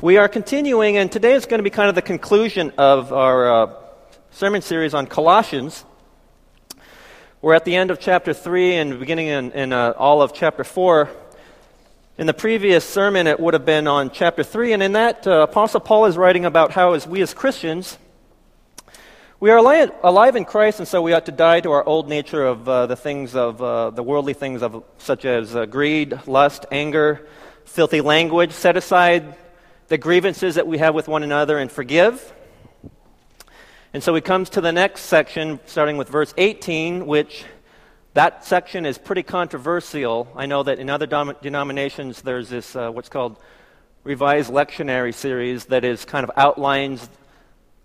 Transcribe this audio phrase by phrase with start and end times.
[0.00, 3.50] We are continuing, and today is going to be kind of the conclusion of our
[3.50, 3.72] uh,
[4.30, 5.84] sermon series on Colossians.
[7.42, 10.62] We're at the end of chapter 3 and beginning in, in uh, all of chapter
[10.62, 11.10] 4.
[12.16, 15.40] In the previous sermon, it would have been on chapter 3, and in that, uh,
[15.50, 17.98] Apostle Paul is writing about how, as we as Christians,
[19.40, 22.08] we are alive, alive in Christ, and so we ought to die to our old
[22.08, 26.20] nature of uh, the things of uh, the worldly things of such as uh, greed,
[26.28, 27.26] lust, anger,
[27.64, 28.52] filthy language.
[28.52, 29.34] Set aside
[29.88, 32.32] the grievances that we have with one another and forgive.
[33.94, 37.44] And so he comes to the next section, starting with verse 18, which
[38.12, 40.28] that section is pretty controversial.
[40.36, 43.38] I know that in other dom- denominations there's this, uh, what's called
[44.04, 47.08] revised lectionary series that is kind of outlines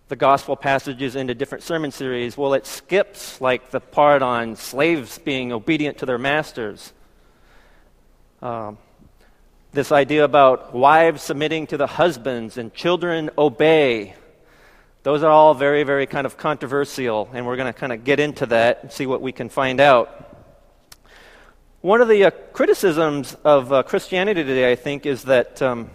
[0.10, 2.38] the gospel passages into different sermon series.
[2.38, 6.92] Well, it skips like the part on slaves being obedient to their masters.
[8.42, 8.78] Um,
[9.74, 14.14] this idea about wives submitting to the husbands and children obey.
[15.02, 18.20] Those are all very, very kind of controversial, and we're going to kind of get
[18.20, 20.30] into that and see what we can find out.
[21.82, 25.90] One of the uh, criticisms of uh, Christianity today, I think, is that um,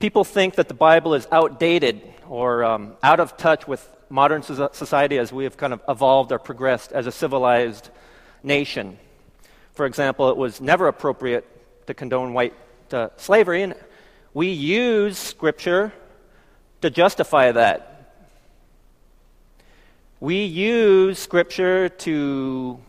[0.00, 5.18] people think that the Bible is outdated or um, out of touch with modern society
[5.18, 7.90] as we have kind of evolved or progressed as a civilized
[8.42, 8.98] nation.
[9.72, 11.48] For example, it was never appropriate
[11.86, 12.54] to condone white
[12.92, 13.74] uh, slavery, and
[14.32, 15.92] we use Scripture
[16.80, 17.90] to justify that.
[20.20, 22.80] We use Scripture to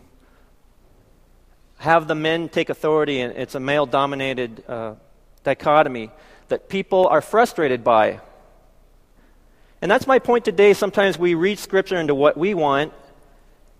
[1.78, 4.94] have the men take authority, and it's a male dominated uh,
[5.44, 6.10] dichotomy
[6.48, 8.20] that people are frustrated by.
[9.82, 10.72] And that's my point today.
[10.72, 12.92] Sometimes we read Scripture into what we want,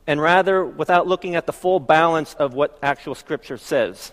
[0.07, 4.13] and rather without looking at the full balance of what actual Scripture says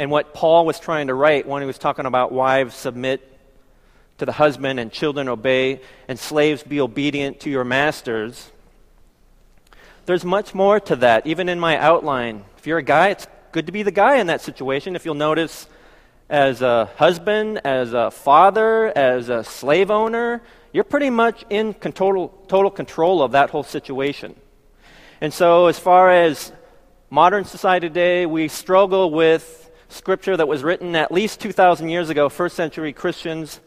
[0.00, 3.20] and what Paul was trying to write when he was talking about wives submit
[4.16, 8.50] to the husband and children obey and slaves be obedient to your masters.
[10.06, 12.44] There's much more to that, even in my outline.
[12.56, 14.96] If you're a guy, it's good to be the guy in that situation.
[14.96, 15.68] If you'll notice,
[16.30, 20.40] as a husband, as a father, as a slave owner,
[20.72, 24.34] you're pretty much in total, total control of that whole situation.
[25.20, 26.52] And so, as far as
[27.10, 32.28] modern society today, we struggle with scripture that was written at least 2,000 years ago,
[32.28, 33.60] first century Christians,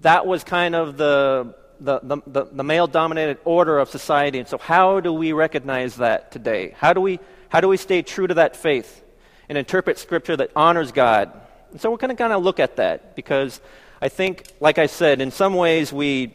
[0.00, 4.38] that was kind of the, the, the, the male dominated order of society.
[4.38, 6.74] And so, how do we recognize that today?
[6.78, 9.02] How do, we, how do we stay true to that faith
[9.48, 11.32] and interpret scripture that honors God?
[11.70, 13.60] And so, we're going to kind of look at that because
[14.00, 16.34] I think, like I said, in some ways we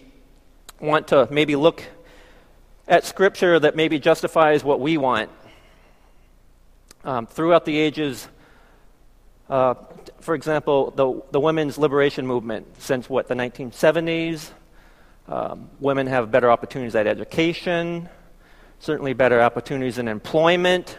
[0.80, 1.84] want to maybe look
[2.88, 5.30] at scripture that maybe justifies what we want.
[7.04, 8.28] Um, throughout the ages,
[9.50, 9.76] uh,
[10.22, 14.52] for example, the, the women's liberation movement, since what, the 1970s,
[15.28, 18.10] um, women have better opportunities at education,
[18.80, 20.98] certainly better opportunities in employment.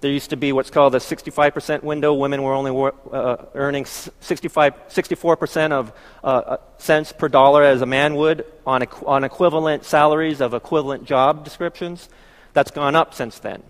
[0.00, 2.12] There used to be what's called the 65% window.
[2.12, 7.86] Women were only uh, earning 65, 64% of uh, uh, cents per dollar as a
[7.86, 12.10] man would on, equ- on equivalent salaries of equivalent job descriptions.
[12.52, 13.62] That's gone up since then.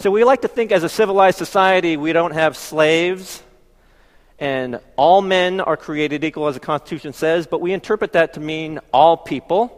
[0.00, 3.42] So we like to think as a civilized society, we don't have slaves
[4.38, 8.40] and all men are created equal, as the Constitution says, but we interpret that to
[8.40, 9.76] mean all people.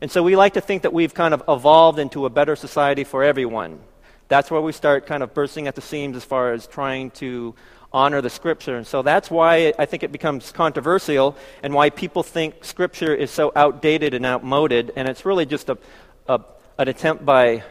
[0.00, 3.04] And so we like to think that we've kind of evolved into a better society
[3.04, 3.78] for everyone.
[4.26, 7.54] That's where we start kind of bursting at the seams as far as trying to
[7.92, 8.76] honor the Scripture.
[8.76, 13.30] And so that's why I think it becomes controversial and why people think Scripture is
[13.30, 14.92] so outdated and outmoded.
[14.96, 15.78] And it's really just a,
[16.26, 16.40] a
[16.78, 17.62] an attempt by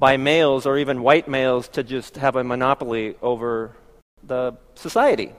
[0.00, 3.76] by males or even white males to just have a monopoly over
[4.26, 5.30] the society.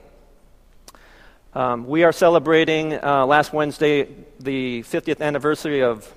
[1.52, 4.08] Um, we are celebrating uh, last Wednesday
[4.38, 6.10] the 50th anniversary of,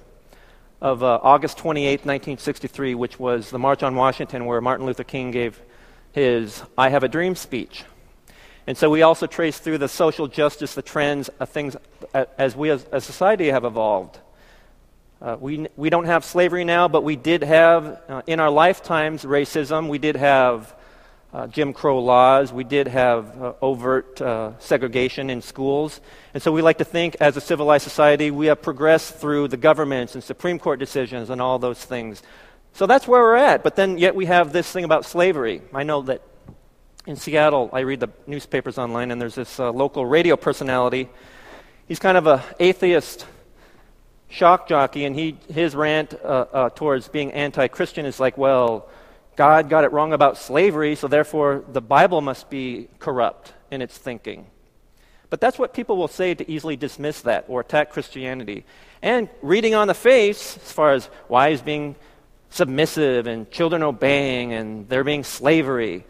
[0.80, 5.32] of uh, August 28, 1963, which was the March on Washington, where Martin Luther King
[5.32, 5.60] gave
[6.12, 7.84] his I Have a Dream speech.
[8.68, 11.76] And so we also trace through the social justice, the trends of things
[12.14, 14.20] as we as a society have evolved.
[15.26, 19.24] Uh, we, we don't have slavery now, but we did have, uh, in our lifetimes,
[19.24, 19.90] racism.
[19.90, 20.76] We did have
[21.34, 22.54] uh, Jim Crow laws.
[22.54, 26.00] We did have uh, overt uh, segregation in schools.
[26.36, 29.58] And so we like to think, as a civilized society, we have progressed through the
[29.58, 32.22] governments and Supreme Court decisions and all those things.
[32.74, 33.64] So that's where we're at.
[33.64, 35.64] But then, yet, we have this thing about slavery.
[35.74, 36.22] I know that
[37.08, 41.10] in Seattle, I read the newspapers online, and there's this local radio personality.
[41.88, 43.26] He's kind of an atheist
[44.30, 48.90] shock jockey, and he, his rant uh, uh, towards being anti Christian is like, well,
[49.36, 53.54] God got it wrong about slavery, so therefore the Bible must be corrupt.
[53.72, 54.48] in its thinking.
[55.30, 58.64] But that's what people will say to easily dismiss that or attack Christianity.
[59.02, 61.96] And reading on the face, as far as wives being
[62.50, 66.06] submissive and children obeying and there being slavery,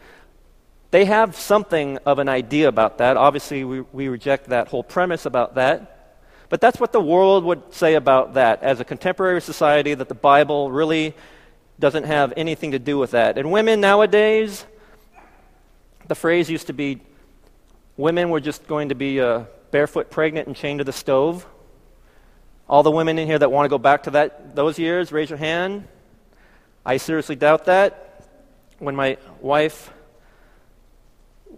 [0.90, 3.16] they have something of an idea about that.
[3.16, 5.95] Obviously, we, we reject that whole premise about that.
[6.48, 10.14] But that's what the world would say about that as a contemporary society, that the
[10.14, 11.14] Bible really
[11.78, 13.36] doesn't have anything to do with that.
[13.36, 14.64] And women nowadays,
[16.08, 17.00] the phrase used to be
[17.96, 21.46] women were just going to be uh, barefoot pregnant and chained to the stove.
[22.68, 25.30] All the women in here that want to go back to that, those years, raise
[25.30, 25.86] your hand.
[26.84, 28.24] I seriously doubt that.
[28.78, 29.90] When my wife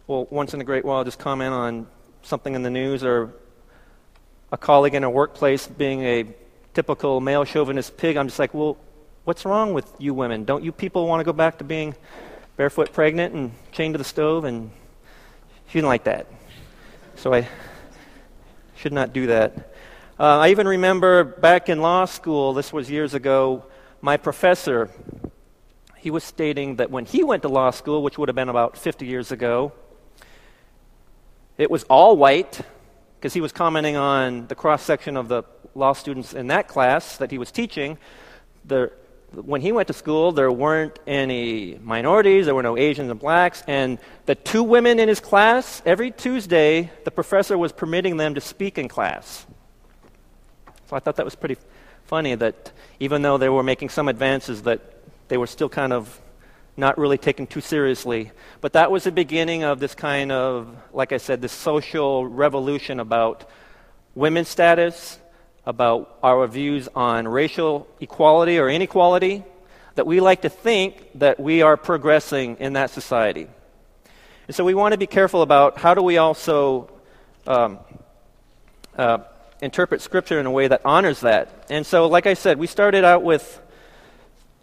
[0.06, 1.86] will once in a great while just comment on
[2.22, 3.32] something in the news or
[4.50, 6.24] a colleague in a workplace being a
[6.74, 8.76] typical male chauvinist pig, I'm just like, well,
[9.24, 10.44] what's wrong with you women?
[10.44, 11.94] Don't you people want to go back to being
[12.56, 14.44] barefoot pregnant and chained to the stove?
[14.44, 14.70] And
[15.66, 16.26] she didn't like that.
[17.16, 17.46] So I
[18.76, 19.74] should not do that.
[20.18, 23.64] Uh, I even remember back in law school, this was years ago,
[24.00, 24.90] my professor,
[25.96, 28.76] he was stating that when he went to law school, which would have been about
[28.76, 29.72] 50 years ago,
[31.56, 32.60] it was all white,
[33.18, 35.42] because he was commenting on the cross section of the
[35.74, 37.98] law students in that class that he was teaching.
[39.32, 43.62] When he went to school, there weren't any minorities, there were no Asians and blacks,
[43.66, 48.40] and the two women in his class, every Tuesday, the professor was permitting them to
[48.40, 49.44] speak in class.
[50.88, 51.58] So I thought that was pretty
[52.06, 54.80] funny that even though they were making some advances, that
[55.28, 56.20] they were still kind of
[56.78, 58.30] not really taken too seriously.
[58.60, 63.00] But that was the beginning of this kind of, like I said, this social revolution
[63.00, 63.50] about
[64.14, 65.18] women's status,
[65.66, 69.44] about our views on racial equality or inequality,
[69.96, 73.48] that we like to think that we are progressing in that society.
[74.46, 76.90] And so we want to be careful about how do we also
[77.46, 77.80] um,
[78.96, 79.18] uh,
[79.60, 81.66] interpret Scripture in a way that honors that.
[81.68, 83.60] And so, like I said, we started out with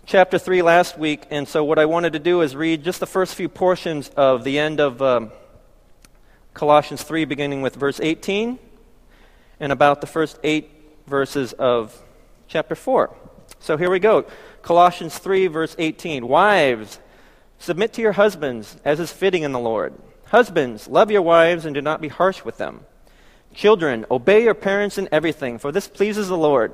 [0.06, 3.07] chapter 3 last week, and so what I wanted to do is read just the
[3.07, 5.31] first few portions of the end of um,
[6.54, 8.60] Colossians 3, beginning with verse 18,
[9.60, 10.69] and about the first eight
[11.07, 12.00] verses of
[12.48, 13.16] chapter 4.
[13.60, 14.25] So here we go.
[14.62, 16.28] Colossians 3, verse 18.
[16.28, 17.00] Wives,
[17.57, 19.96] submit to your husbands as is fitting in the Lord.
[20.28, 22.86] Husbands, love your wives and do not be harsh with them.
[23.56, 26.74] Children, obey your parents in everything, for this pleases the Lord.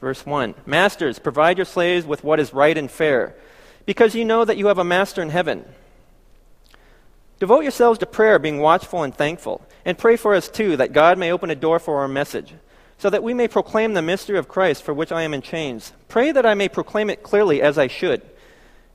[0.00, 3.34] Verse 1 Masters, provide your slaves with what is right and fair,
[3.86, 5.64] because you know that you have a master in heaven.
[7.40, 9.62] Devote yourselves to prayer, being watchful and thankful.
[9.84, 12.52] And pray for us too, that God may open a door for our message,
[12.98, 15.92] so that we may proclaim the mystery of Christ for which I am in chains.
[16.08, 18.22] Pray that I may proclaim it clearly as I should.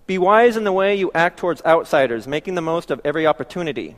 [0.05, 3.95] Be wise in the way you act towards outsiders, making the most of every opportunity.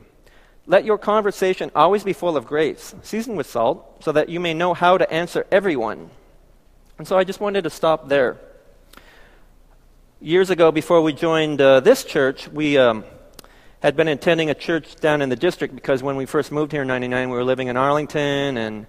[0.64, 4.54] Let your conversation always be full of grace, seasoned with salt, so that you may
[4.54, 6.10] know how to answer everyone.
[6.98, 8.38] And so I just wanted to stop there.
[10.18, 13.04] Years ago, before we joined uh, this church, we um,
[13.80, 16.80] had been attending a church down in the district because when we first moved here
[16.80, 18.86] in 99, we were living in Arlington, and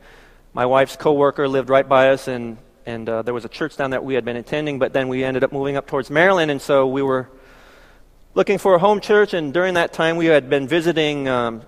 [0.53, 3.89] my wife's coworker lived right by us, and, and uh, there was a church down
[3.89, 6.61] that we had been attending, but then we ended up moving up towards Maryland, and
[6.61, 7.27] so we were
[8.35, 11.27] looking for a home church, and during that time we had been visiting.
[11.27, 11.61] Um,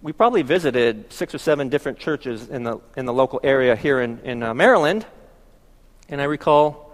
[0.00, 4.02] we probably visited six or seven different churches in the, in the local area here
[4.02, 5.06] in, in uh, Maryland.
[6.08, 6.92] And I recall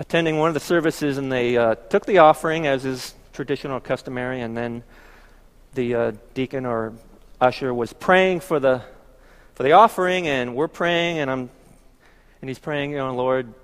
[0.00, 4.40] attending one of the services, and they uh, took the offering, as is traditional customary,
[4.40, 4.82] and then
[5.74, 6.92] the uh, deacon or
[7.40, 8.82] usher was praying for the
[9.54, 11.50] for the offering, and we're praying, and I'm
[12.40, 13.54] and he's praying, you know, Lord,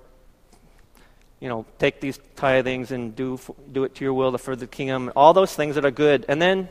[1.41, 3.37] you know, take these tithings and do
[3.73, 6.25] do it to your will to further the kingdom, all those things that are good,
[6.29, 6.69] and then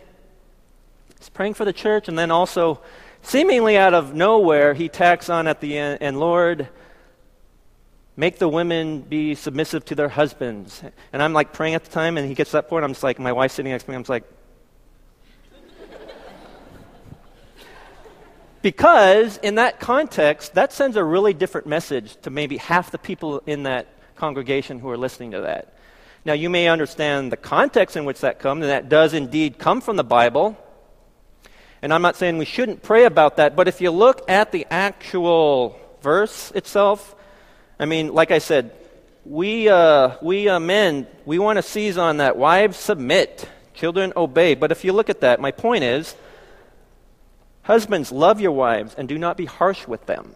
[1.19, 2.81] he's praying for the church, and then also,
[3.21, 6.69] seemingly out of nowhere, he tacks on at the end, and Lord
[8.21, 10.83] make the women be submissive to their husbands.
[11.11, 12.85] And I'm like praying at the time, and he gets to that point.
[12.85, 13.97] I'm just like, my wife's sitting next to me.
[13.97, 14.25] I'm just like,
[18.63, 23.43] because in that context, that sends a really different message to maybe half the people
[23.47, 23.87] in that
[24.17, 25.73] congregation who are listening to that.
[26.27, 29.81] Now, you may understand the context in which that comes, and that does indeed come
[29.81, 30.59] from the Bible.
[31.81, 34.67] And I'm not saying we shouldn't pray about that, but if you look at the
[34.71, 37.17] actual verse itself,
[37.81, 38.73] I mean, like I said,
[39.25, 42.37] we, uh, we uh, men, we want to seize on that.
[42.37, 43.49] Wives, submit.
[43.73, 44.55] Children, obey.
[44.55, 46.15] But if you look at that, my point is
[47.63, 50.35] husbands, love your wives and do not be harsh with them.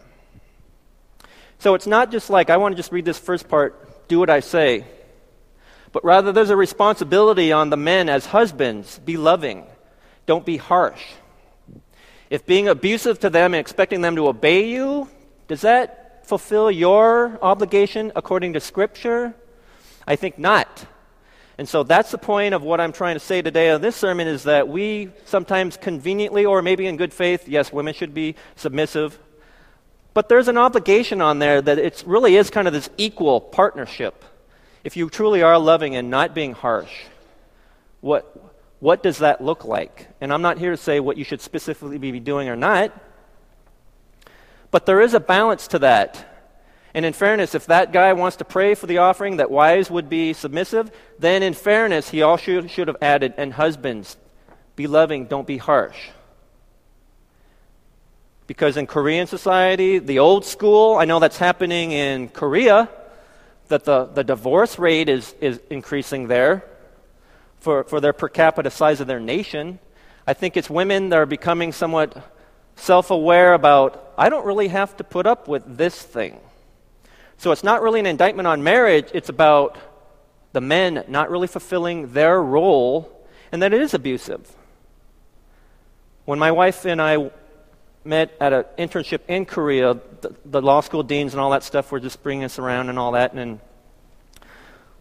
[1.59, 4.31] So it's not just like, I want to just read this first part, do what
[4.31, 4.85] I say.
[5.91, 9.67] But rather, there's a responsibility on the men as husbands be loving,
[10.25, 11.03] don't be harsh.
[12.31, 15.07] If being abusive to them and expecting them to obey you,
[15.47, 19.33] does that fulfill your obligation according to Scripture?
[20.07, 20.85] I think not.
[21.57, 24.27] And so that's the point of what I'm trying to say today on this sermon
[24.27, 29.17] is that we sometimes conveniently or maybe in good faith, yes, women should be submissive.
[30.13, 34.23] But there's an obligation on there that it really is kind of this equal partnership.
[34.83, 36.91] If you truly are loving and not being harsh,
[38.01, 40.07] what, what does that look like?
[40.19, 42.91] And I'm not here to say what you should specifically be doing or not,
[44.75, 46.43] but there is a balance to that.
[46.93, 50.09] And in fairness, if that guy wants to pray for the offering that wives would
[50.09, 54.17] be submissive, then in fairness, he also should have added, and husbands,
[54.75, 56.09] be loving, don't be harsh.
[58.47, 62.89] Because in Korean society, the old school, I know that's happening in Korea,
[63.69, 66.65] that the, the divorce rate is, is increasing there
[67.61, 69.79] for, for their per capita size of their nation.
[70.27, 72.34] I think it's women that are becoming somewhat
[72.75, 76.39] self aware about, I don't really have to put up with this thing.
[77.37, 79.77] So it's not really an indictment on marriage, it's about
[80.53, 83.11] the men not really fulfilling their role,
[83.51, 84.49] and that it is abusive.
[86.23, 87.29] When my wife and I
[88.05, 91.91] met at an internship in Korea, the, the, law school deans and all that stuff
[91.91, 93.33] were just bringing us around and all that.
[93.33, 93.59] And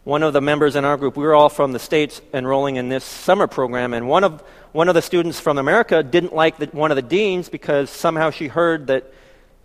[0.04, 2.88] one of the members in our group, we were all from the States enrolling in
[2.88, 4.42] this summer program, and one of,
[4.74, 8.30] one of the students from America didn't like the, one of the deans because somehow
[8.30, 9.14] she heard that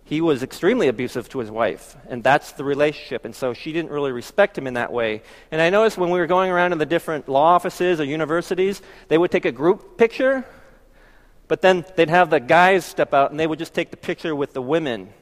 [0.04, 3.24] he was extremely abusive to his wife, and that's the relationship.
[3.24, 5.22] And so she didn't really respect him in that way.
[5.50, 8.82] And I noticed when we were going around in the different law offices or universities,
[9.08, 10.44] they would take a group picture,
[11.48, 14.36] but then they'd have the guys step out and they would just take the picture
[14.36, 15.12] with the women.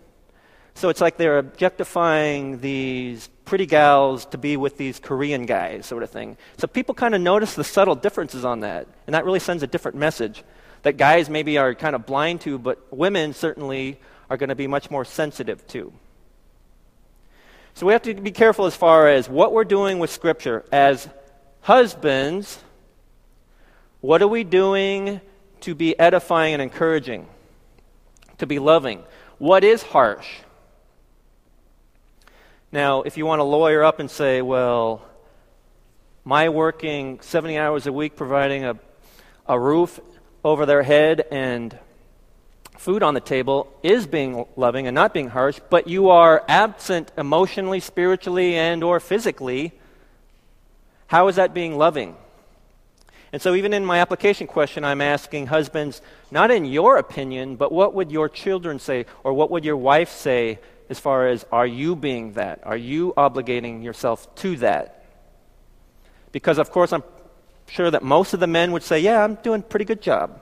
[0.78, 6.04] So it's like they're objectifying these pretty gals to be with these Korean guys, sort
[6.04, 6.37] of thing.
[6.56, 8.87] So people kind of notice the subtle differences on that.
[9.08, 10.44] And that really sends a different message
[10.82, 13.99] that guys maybe are kind of blind to, but women certainly
[14.30, 15.92] are going to be much more sensitive to.
[17.75, 20.64] So we have to be careful as far as what we're doing with Scripture.
[20.70, 21.08] As
[21.62, 22.62] husbands,
[24.00, 25.20] what are we doing
[25.62, 27.26] to be edifying and encouraging?
[28.38, 29.02] To be loving?
[29.38, 30.28] What is harsh?
[32.71, 35.03] Now, if you want to lawyer up and say, well,
[36.23, 38.77] my working 70 hours a week providing a,
[39.47, 39.99] a roof
[40.45, 41.79] over their head and
[42.77, 47.11] food on the table is being loving and not being harsh, but you are absent
[47.17, 49.73] emotionally, spiritually, and or physically,
[51.07, 52.17] how is that being loving?
[53.33, 57.73] And so even in my application question I'm asking husbands not in your opinion, but
[57.73, 61.66] what would your children say or what would your wife say as far as are
[61.66, 62.61] you being that?
[62.64, 65.04] Are you obligating yourself to that?
[66.33, 67.02] Because, of course, I'm
[67.66, 70.40] sure that most of the men would say, Yeah, I'm doing a pretty good job.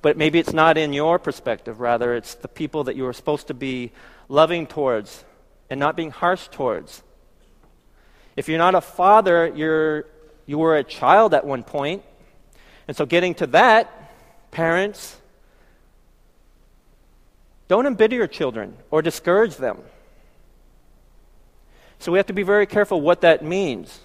[0.00, 1.80] But maybe it's not in your perspective.
[1.80, 3.90] Rather, it's the people that you are supposed to be
[4.28, 5.24] loving towards
[5.70, 7.02] and not being harsh towards.
[8.36, 10.06] If you're not a father, you're,
[10.46, 12.04] you were a child at one point.
[12.86, 13.92] And so, getting to that,
[14.50, 15.17] parents,
[17.68, 19.78] don't embitter your children or discourage them.
[21.98, 24.00] So we have to be very careful what that means.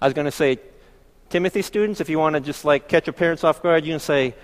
[0.00, 0.58] I was going to say,
[1.28, 4.00] Timothy students, if you want to just like catch your parents off guard, you can
[4.00, 4.34] say,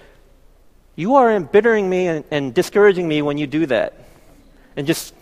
[0.97, 3.95] You are embittering me and, and discouraging me when you do that.
[4.77, 5.15] And just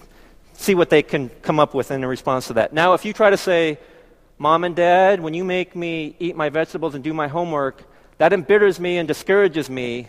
[0.55, 2.73] see what they can come up with in response to that.
[2.73, 3.79] Now, if you try to say,
[4.39, 7.85] Mom and Dad, when you make me eat my vegetables and do my homework,
[8.19, 10.09] that embitters me and discourages me,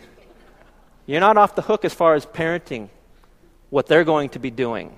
[1.05, 2.89] you're not off the hook as far as parenting
[3.69, 4.95] what they're going to be doing.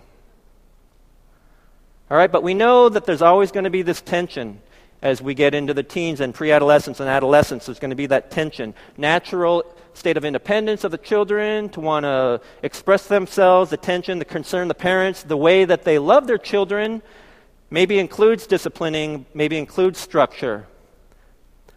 [2.10, 4.62] All right, but we know that there's always going to be this tension
[5.02, 7.66] as we get into the teens and pre adolescence and adolescence.
[7.66, 8.74] There's going to be that tension.
[8.98, 14.26] Natural state of independence of the children, to want to express themselves, the tension, the
[14.26, 17.02] concern, the parents, the way that they love their children
[17.70, 20.68] maybe includes disciplining, maybe includes structure.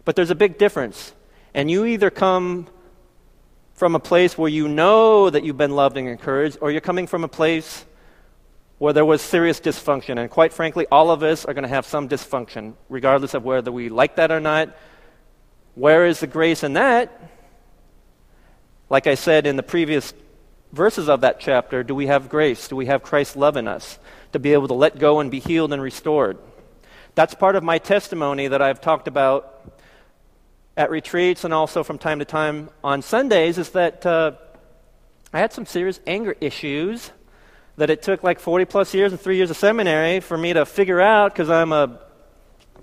[0.05, 1.13] But there's a big difference.
[1.53, 2.67] And you either come
[3.79, 7.07] from a place where you know that you've been loved and encouraged, or you're coming
[7.07, 7.85] from a place
[8.77, 10.19] where there was serious dysfunction.
[10.19, 13.71] And quite frankly, all of us are going to have some dysfunction, regardless of whether
[13.71, 14.75] we like that or not.
[15.75, 17.31] Where is the grace in that?
[18.89, 20.13] Like I said in the previous
[20.73, 22.67] verses of that chapter, do we have grace?
[22.67, 23.97] Do we have Christ's love in us
[24.33, 26.37] to be able to let go and be healed and restored?
[27.15, 29.68] That's part of my testimony that I've talked about
[30.79, 34.31] at retreats and also from time to time on Sundays is that uh,
[35.33, 37.11] I had some serious anger issues
[37.75, 40.65] that it took like 40 plus years and three years of seminary for me to
[40.65, 41.99] figure out because I'm a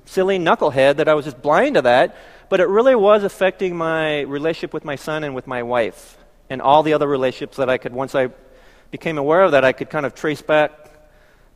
[0.04, 2.14] silly knucklehead that I was just blind to that.
[2.50, 6.18] But it really was affecting my relationship with my son and with my wife
[6.50, 8.28] and all the other relationships that I could, once I
[8.90, 10.70] became aware of that, I could kind of trace back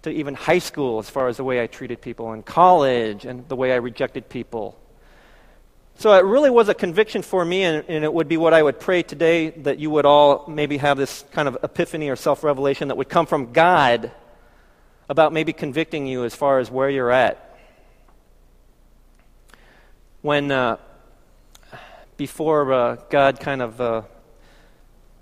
[0.03, 3.47] to even high school as far as the way I treated people, and college, and
[3.47, 4.80] the way I rejected people.
[6.01, 8.63] So it really was a conviction for me, and, and, it would be what I
[8.63, 12.43] would pray today that you would all maybe have this kind of epiphany or self
[12.43, 14.11] revelation that would come from God
[15.11, 17.55] about maybe convicting you as far as where you're at.
[20.23, 20.79] When, uh,
[22.17, 24.03] before uh, God kind of uh,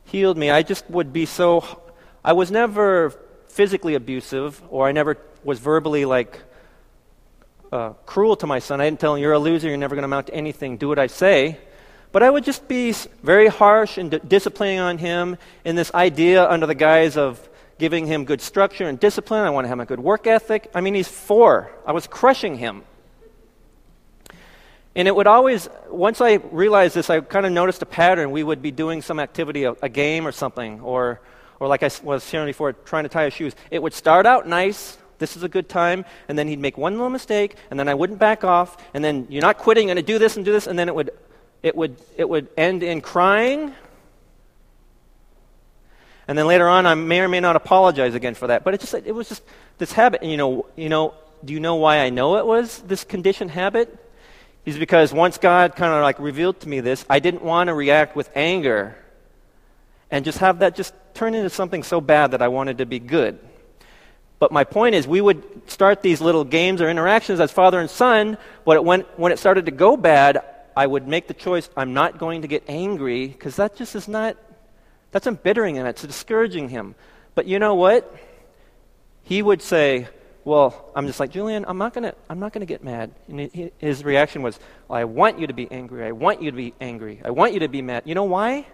[0.04, 1.64] healed me, I just would be so.
[2.24, 3.10] I was never
[3.48, 6.40] physically abusive, or I never was verbally like
[7.72, 8.80] uh, cruel to my son.
[8.80, 10.88] I didn't tell him, You're a loser, you're never going to amount to anything, do
[10.88, 11.58] what I say.
[12.10, 16.48] But I would just be very harsh and d- disciplining on him in this idea
[16.48, 17.48] under the guise of
[17.78, 19.44] giving him good structure and discipline.
[19.44, 20.70] I want to have a good work ethic.
[20.74, 21.70] I mean, he's four.
[21.86, 22.82] I was crushing him.
[24.96, 28.30] And it would always, once I realized this, I kind of noticed a pattern.
[28.32, 31.20] We would be doing some activity, a, a game or something, or,
[31.60, 33.54] or like I was sharing before, trying to tie his shoes.
[33.70, 36.04] It would start out nice, this is a good time.
[36.28, 38.76] And then he'd make one little mistake, and then I wouldn't back off.
[38.94, 40.66] And then you're not quitting, you're going to do this and do this.
[40.66, 41.10] And then it would,
[41.62, 43.74] it, would, it would end in crying.
[46.26, 48.64] And then later on, I may or may not apologize again for that.
[48.64, 49.42] But it, just, it was just
[49.78, 50.22] this habit.
[50.22, 53.50] And you know, you know, do you know why I know it was this conditioned
[53.50, 54.04] habit?
[54.66, 57.74] Is because once God kind of like revealed to me this, I didn't want to
[57.74, 58.96] react with anger
[60.10, 62.98] and just have that just turn into something so bad that I wanted to be
[62.98, 63.38] good.
[64.38, 67.90] But my point is, we would start these little games or interactions as father and
[67.90, 70.44] son, but it went, when it started to go bad,
[70.76, 74.06] I would make the choice I'm not going to get angry because that just is
[74.06, 74.36] not,
[75.10, 76.94] that's embittering him, it's discouraging him.
[77.34, 78.14] But you know what?
[79.24, 80.06] He would say,
[80.44, 83.10] well, I'm just like, Julian, I'm not going to I'm not going to get mad.
[83.28, 86.06] And he, his reaction was, well, I want you to be angry.
[86.06, 87.20] I want you to be angry.
[87.24, 88.04] I want you to be mad.
[88.06, 88.66] You know why?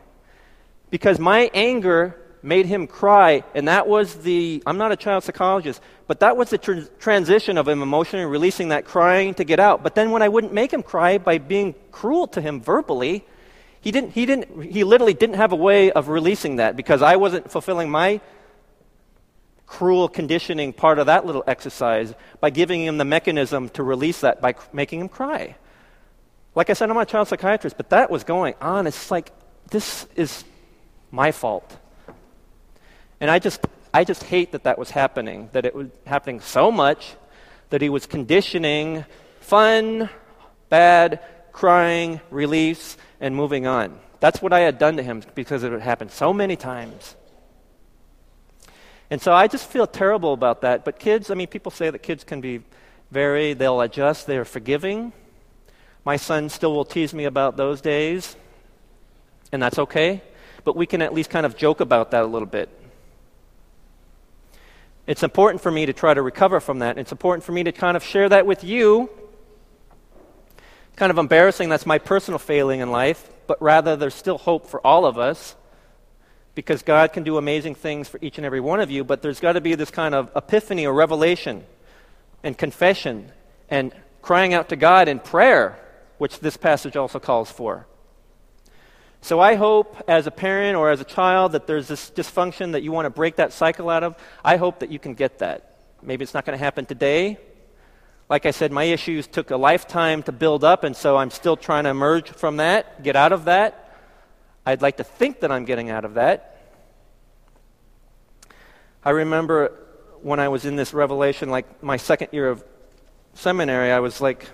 [0.91, 3.43] Because my anger made him cry.
[3.55, 7.57] And that was the, I'm not a child psychologist, but that was the tr- transition
[7.57, 9.83] of him emotionally releasing that crying to get out.
[9.83, 13.25] But then when I wouldn't make him cry by being cruel to him verbally,
[13.81, 17.17] he didn't, he didn't, he literally didn't have a way of releasing that because I
[17.17, 18.21] wasn't fulfilling my
[19.67, 24.41] cruel conditioning part of that little exercise by giving him the mechanism to release that
[24.41, 25.57] by making him cry.
[26.55, 28.87] Like I said, I'm a child psychiatrist, but that was going on.
[28.87, 29.33] It's like,
[29.71, 30.45] this is
[31.11, 31.77] my fault.
[33.25, 36.71] And I just, I just hate that that was happening, that it was happening so
[36.71, 37.15] much
[37.71, 39.07] that he was conditioning
[39.41, 40.11] fun,
[40.69, 43.99] bad, crying, release, and moving on.
[44.21, 47.17] That's what I had done to him because it had happened so many times.
[49.09, 50.85] And so I just feel terrible about that.
[50.85, 52.61] But kids, I mean, people say that kids can be
[53.11, 55.15] very, they'll adjust, they're forgiving.
[56.05, 58.37] My son still will tease me about those days,
[59.51, 60.21] and that's okay.
[60.63, 62.83] But we can at least kind of joke about that a little bit.
[65.07, 66.97] It's important for me to try to recover from that.
[66.97, 69.11] It's important for me to kind of share that with you.
[70.97, 74.85] Kind of embarrassing, that's my personal failing in life, but rather there's still hope for
[74.87, 75.57] all of us
[76.55, 79.41] because God can do amazing things for each and every one of you, but there's
[79.41, 81.65] got to be this kind of epiphany or revelation
[82.43, 83.33] and confession
[83.69, 85.79] and crying out to God in prayer,
[86.19, 87.87] which this passage also calls for.
[89.25, 92.83] So I hope as a parent or as a child that there's this dysfunction that
[92.83, 94.17] you want to break that cycle out of.
[94.45, 95.79] I hope that you can get that.
[96.03, 97.39] Maybe it's not going to happen today.
[98.29, 101.57] Like I said, my issues took a lifetime to build up, and so I'm still
[101.57, 103.97] trying to emerge from that, get out of that.
[104.67, 106.61] I'd like to think that I'm getting out of that.
[109.03, 109.73] I remember
[110.21, 112.63] when I was in this revelation, like my second year of
[113.33, 114.51] seminary, I was like,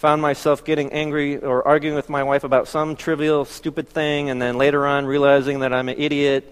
[0.00, 4.40] found myself getting angry or arguing with my wife about some trivial, stupid thing, and
[4.40, 6.42] then later on realizing that I'm an idiot,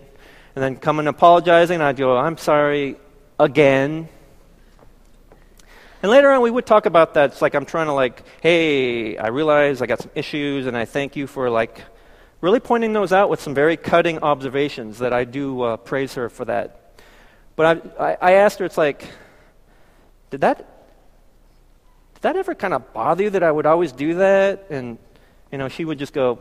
[0.54, 2.96] and then coming apologizing, and I'd go, I'm sorry
[3.40, 4.10] again.
[6.02, 7.30] And later on, we would talk about that.
[7.32, 10.84] It's like I'm trying to, like, hey, I realize I got some issues, and I
[10.84, 11.80] thank you for, like,
[12.42, 16.28] really pointing those out with some very cutting observations that I do uh, praise her
[16.28, 17.00] for that.
[17.56, 19.08] But I, I, I asked her, it's like,
[20.28, 20.68] did that,
[22.18, 24.66] did that ever kind of bother you that I would always do that?
[24.70, 24.98] And,
[25.52, 26.40] you know, she would just go,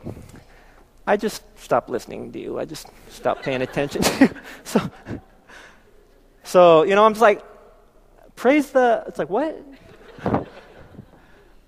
[1.05, 2.57] I just stopped listening to you.
[2.57, 4.01] I just stopped paying attention.
[4.01, 4.29] To you.
[4.63, 4.91] So,
[6.43, 7.43] so, you know, I'm just like,
[8.35, 9.63] praise the, it's like, what?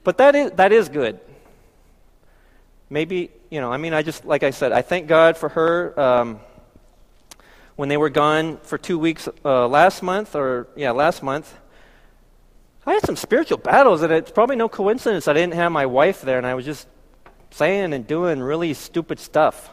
[0.03, 1.19] but that is, that is good.
[2.89, 5.99] Maybe, you know, I mean, I just, like I said, I thank God for her.
[5.99, 6.39] Um,
[7.75, 11.58] when they were gone for two weeks uh, last month, or yeah, last month,
[12.89, 16.21] I had some spiritual battles, and it's probably no coincidence I didn't have my wife
[16.21, 16.87] there, and I was just
[17.51, 19.69] saying and doing really stupid stuff.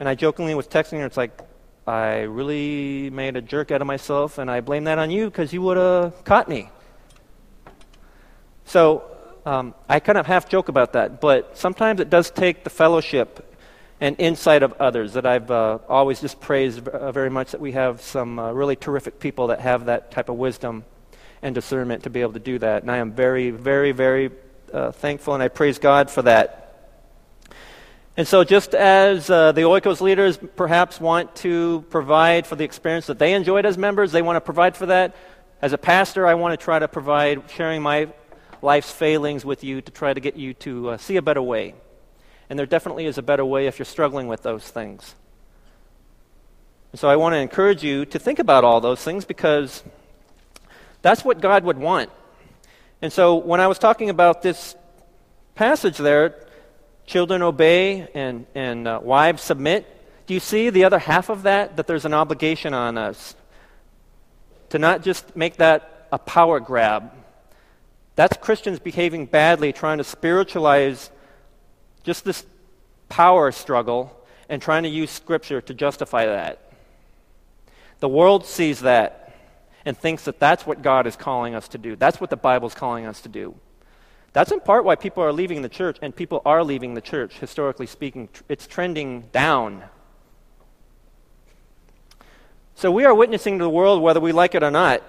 [0.00, 1.40] And I jokingly was texting her, it's like,
[1.86, 5.52] I really made a jerk out of myself, and I blame that on you because
[5.52, 6.68] you would have caught me.
[8.64, 9.04] So
[9.46, 13.56] um, I kind of half joke about that, but sometimes it does take the fellowship
[14.00, 17.70] and insight of others that I've uh, always just praised uh, very much that we
[17.70, 20.84] have some uh, really terrific people that have that type of wisdom
[21.44, 22.82] and discernment to be able to do that.
[22.82, 24.30] And I am very, very, very
[24.72, 26.62] uh, thankful, and I praise God for that.
[28.16, 33.06] And so, just as uh, the Oikos leaders perhaps want to provide for the experience
[33.08, 35.14] that they enjoyed as members, they want to provide for that.
[35.60, 38.08] As a pastor, I want to try to provide sharing my
[38.62, 41.74] life's failings with you to try to get you to uh, see a better way.
[42.48, 45.14] And there definitely is a better way if you're struggling with those things.
[46.92, 49.82] And so, I want to encourage you to think about all those things because
[51.04, 52.08] that's what God would want.
[53.02, 54.74] And so when I was talking about this
[55.54, 56.34] passage there,
[57.04, 59.84] children obey and, and uh, wives submit,
[60.26, 61.76] do you see the other half of that?
[61.76, 63.36] That there's an obligation on us
[64.70, 67.12] to not just make that a power grab.
[68.16, 71.10] That's Christians behaving badly, trying to spiritualize
[72.02, 72.46] just this
[73.10, 74.10] power struggle
[74.48, 76.72] and trying to use Scripture to justify that.
[78.00, 79.23] The world sees that
[79.84, 81.96] and thinks that that's what God is calling us to do.
[81.96, 83.54] That's what the Bible is calling us to do.
[84.32, 87.38] That's in part why people are leaving the church, and people are leaving the church,
[87.38, 88.28] historically speaking.
[88.48, 89.84] It's trending down.
[92.74, 95.02] So we are witnessing to the world whether we like it or not.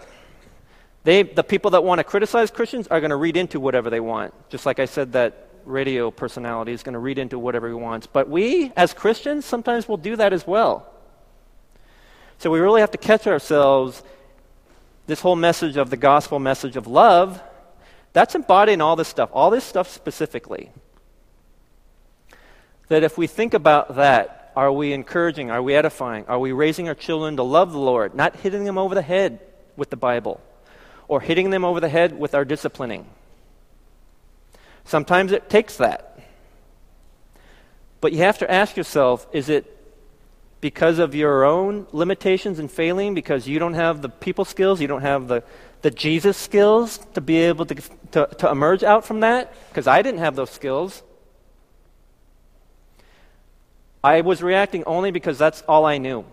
[1.03, 3.99] They, the people that want to criticize Christians are going to read into whatever they
[3.99, 4.33] want.
[4.49, 8.05] Just like I said, that radio personality is going to read into whatever he wants.
[8.07, 10.91] But we, as Christians, sometimes will do that as well.
[12.38, 14.03] So we really have to catch ourselves
[15.07, 17.41] this whole message of the gospel message of love,
[18.13, 20.71] that's embodying all this stuff, all this stuff specifically.
[22.87, 25.51] That if we think about that, are we encouraging?
[25.51, 26.25] Are we edifying?
[26.27, 29.39] Are we raising our children to love the Lord, not hitting them over the head
[29.75, 30.39] with the Bible
[31.07, 33.05] or hitting them over the head with our disciplining?
[34.85, 36.19] Sometimes it takes that.
[37.99, 39.74] But you have to ask yourself is it
[40.61, 44.87] because of your own limitations and failing, because you don't have the people skills, you
[44.87, 45.43] don't have the,
[45.81, 47.75] the Jesus skills to be able to,
[48.11, 49.53] to, to emerge out from that?
[49.69, 51.03] Because I didn't have those skills.
[54.03, 56.25] I was reacting only because that's all I knew.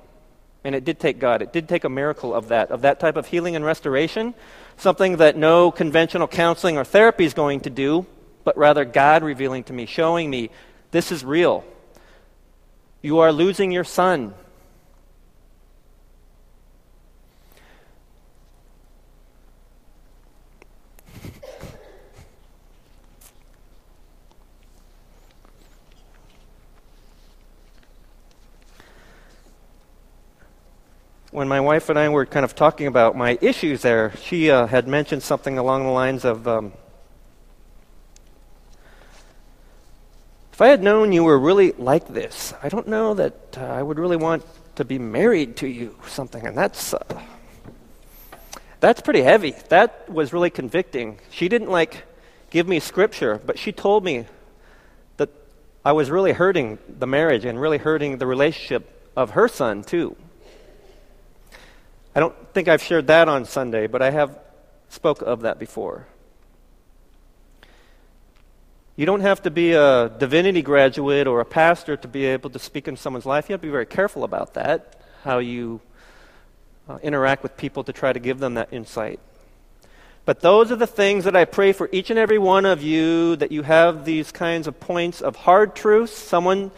[0.65, 1.43] And it did take God.
[1.43, 4.35] It did take a miracle of that, of that type of healing and restoration,
[4.77, 8.07] something that no conventional counseling or therapy is going to do,
[8.45, 10.51] but rather God revealing to me, showing me
[10.91, 11.65] this is real.
[13.03, 14.35] You are losing your son.
[31.33, 34.67] when my wife and I were kind of talking about my issues there, she uh,
[34.67, 36.73] had mentioned something along the lines of um,
[40.53, 43.83] If I had known you were really like this, I don't know that uh, I
[43.83, 46.47] would really want to be married to you something.
[46.47, 47.23] And that's, uh,
[48.79, 49.55] that's pretty heavy.
[49.71, 51.19] That was really convicting.
[51.31, 52.05] She didn't like
[52.51, 54.27] give me scripture, but she told me
[55.17, 55.31] that
[55.87, 60.17] I was really hurting the marriage and really hurting the relationship of her son, too.
[62.15, 64.39] I don't think I've shared that on Sunday, but I have
[64.91, 66.07] spoke of that before.
[68.95, 72.59] You don't have to be a divinity graduate or a pastor to be able to
[72.59, 73.49] speak in someone's life.
[73.49, 75.81] You have to be very careful about that, how you
[76.87, 79.19] uh, interact with people to try to give them that insight.
[80.27, 83.35] But those are the things that I pray for each and every one of you
[83.37, 86.71] that you have these kinds of points of hard truths, someone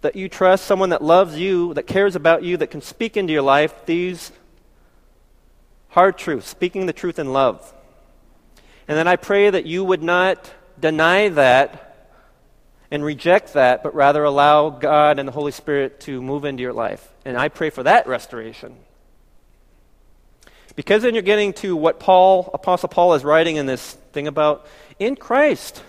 [0.00, 3.32] that you trust, someone that loves you, that cares about you, that can speak into
[3.32, 4.32] your life, these
[5.90, 7.72] hard truths, speaking the truth in love.
[8.88, 11.84] And then I pray that you would not deny that
[12.90, 16.72] and reject that, but rather allow God and the Holy Spirit to move into your
[16.72, 17.06] life.
[17.24, 18.76] And I pray for that restoration.
[20.74, 24.66] Because then you're getting to what Paul, Apostle Paul, is writing in this thing about
[24.98, 25.82] in Christ.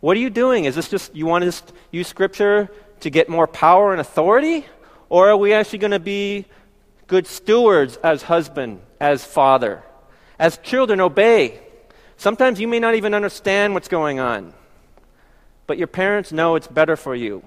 [0.00, 0.64] What are you doing?
[0.64, 4.64] Is this just you want to use Scripture to get more power and authority?
[5.08, 6.46] Or are we actually going to be
[7.06, 9.82] good stewards as husband, as father?
[10.38, 11.60] As children, obey.
[12.16, 14.54] Sometimes you may not even understand what's going on,
[15.66, 17.42] but your parents know it's better for you.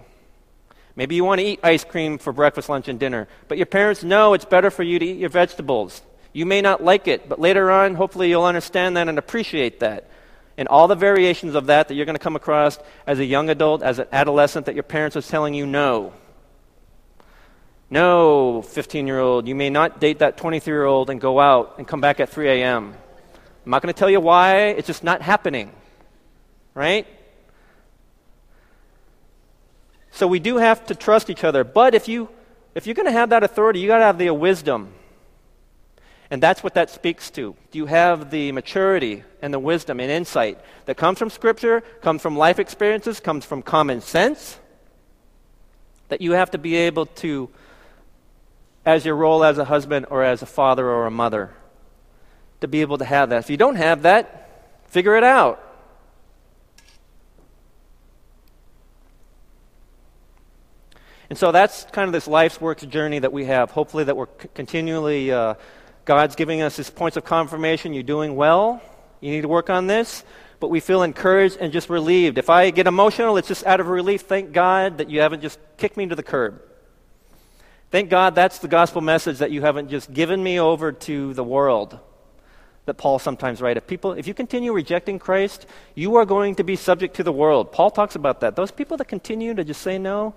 [0.96, 4.04] Maybe you want to eat ice cream for breakfast, lunch, and dinner, but your parents
[4.04, 6.02] know it's better for you to eat your vegetables.
[6.34, 10.10] You may not like it, but later on, hopefully, you'll understand that and appreciate that.
[10.58, 12.78] And all the variations of that that you're going to come across
[13.08, 16.14] as a young adult, as an adolescent, that your parents are telling you no.
[17.90, 21.76] No, 15 year old, you may not date that 23 year old and go out
[21.78, 22.94] and come back at 3 a.m.
[23.70, 25.72] I'm not going to tell you why, it's just not happening.
[26.74, 27.06] Right?
[30.10, 31.64] So we do have to trust each other.
[31.64, 32.30] But if, you,
[32.74, 34.92] if you're going to have that authority, you got to have the wisdom.
[36.32, 37.56] And that's what that speaks to.
[37.70, 42.24] Do you have the maturity and the wisdom and insight that comes from Scripture, comes
[42.24, 44.58] from life experiences, comes from common sense?
[46.08, 47.52] That you have to be able to
[48.84, 51.52] as your role as a husband or as a father or a mother.
[52.62, 53.40] To be able to have that.
[53.40, 55.64] If you don't have that, figure it out.
[61.30, 63.70] And so that's kind of this life's work journey that we have.
[63.72, 65.54] Hopefully, that we're continually, uh,
[66.04, 67.94] God's giving us these points of confirmation.
[67.94, 68.82] You're doing well.
[69.22, 70.24] You need to work on this.
[70.60, 72.38] But we feel encouraged and just relieved.
[72.38, 74.22] If I get emotional, it's just out of relief.
[74.22, 76.62] Thank God that you haven't just kicked me to the curb.
[77.92, 81.44] Thank God that's the gospel message that you haven't just given me over to the
[81.44, 82.00] world.
[82.90, 83.78] That Paul sometimes writes.
[83.78, 87.32] If people, if you continue rejecting Christ, you are going to be subject to the
[87.32, 87.72] world.
[87.72, 88.56] Paul talks about that.
[88.56, 90.34] Those people that continue to just say no,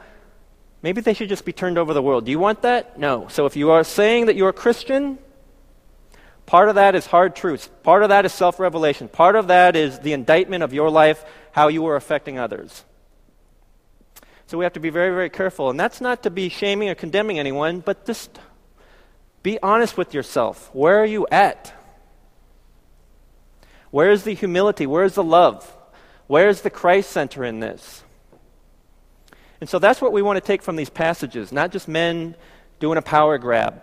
[0.83, 2.27] maybe they should just be turned over the world.
[2.27, 2.99] Do you want that?
[2.99, 3.27] No.
[3.29, 5.17] So if you are saying that you're a Christian,
[6.45, 7.71] part of that is hard truths.
[7.85, 9.09] Part of that is self revelation.
[9.09, 12.85] Part of that is the indictment of your life, how you are affecting others.
[14.47, 15.71] So we have to be very, very careful.
[15.71, 18.39] And that's not to be shaming or condemning anyone, but just
[19.43, 20.69] be honest with yourself.
[20.75, 21.73] Where are you at?
[23.93, 24.87] Where is the humility?
[24.87, 25.71] Where is the love?
[26.27, 28.03] Where is the Christ center in this?
[29.61, 32.35] And so that's what we want to take from these passages, not just men
[32.81, 33.81] doing a power grab.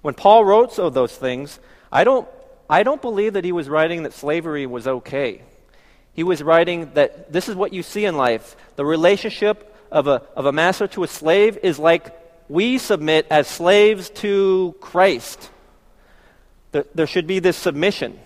[0.00, 1.58] When Paul wrote of those things,
[1.92, 2.26] I don't,
[2.70, 5.42] I don't believe that he was writing that slavery was okay.
[6.14, 8.56] He was writing that this is what you see in life.
[8.76, 12.16] The relationship of a, of a master to a slave is like
[12.48, 15.50] we submit as slaves to Christ.
[16.72, 18.18] There, there should be this submission.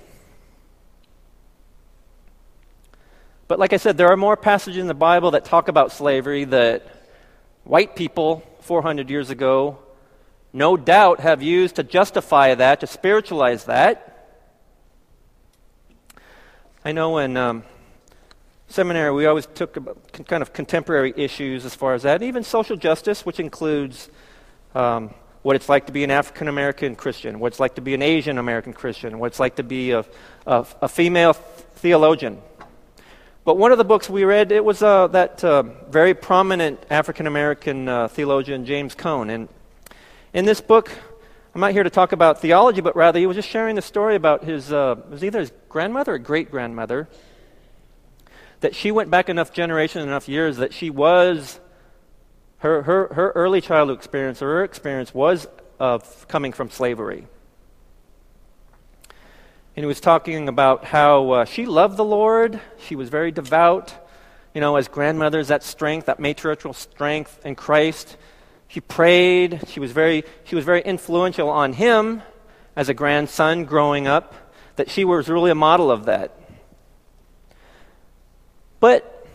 [3.46, 6.44] But like I said, there are more passages in the Bible that talk about slavery
[6.44, 6.87] that
[7.64, 9.78] white people 400 years ago
[10.52, 14.28] no doubt have used to justify that, to spiritualize that.
[16.85, 17.64] I know in um,
[18.68, 19.74] seminary, we always took
[20.26, 24.09] kind of contemporary issues as far as that, even social justice, which includes
[24.76, 25.12] um,
[25.44, 28.00] what it's like to be an African American Christian, what it's like to be an
[28.00, 30.02] Asian American Christian, what it's like to be a,
[30.46, 32.40] a, a female theologian.
[33.44, 37.26] But one of the books we read, it was uh, that uh, very prominent African
[37.26, 39.28] American uh, theologian, James Cone.
[39.28, 39.50] And
[40.33, 40.90] in this book,
[41.54, 44.16] I'm not here to talk about theology, but rather he was just sharing the story
[44.16, 47.07] about his, uh, it was either his grandmother or great grandmother,
[48.61, 51.61] that she went back enough generations, enough years that she was,
[52.64, 55.46] her, her, her early childhood experience or her experience was
[55.79, 57.27] of coming from slavery.
[59.77, 63.94] And he was talking about how uh, she loved the Lord, she was very devout.
[64.55, 68.16] You know, as grandmothers, that strength, that matriarchal strength in Christ.
[68.68, 69.61] She prayed.
[69.68, 72.22] She was very, she was very influential on him
[72.77, 74.33] as a grandson growing up,
[74.77, 76.40] that she was really a model of that.
[78.81, 79.27] But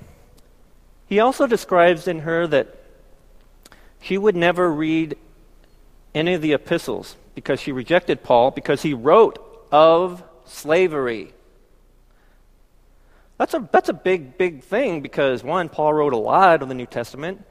[1.06, 2.79] he also describes in her that
[4.02, 5.18] she would never read
[6.16, 9.38] any of the epistles because she rejected Paul because he wrote
[9.72, 11.34] of slavery.
[13.38, 16.76] That's a, that's a big, big thing because, one, Paul wrote a lot of the
[16.76, 17.46] New Testament,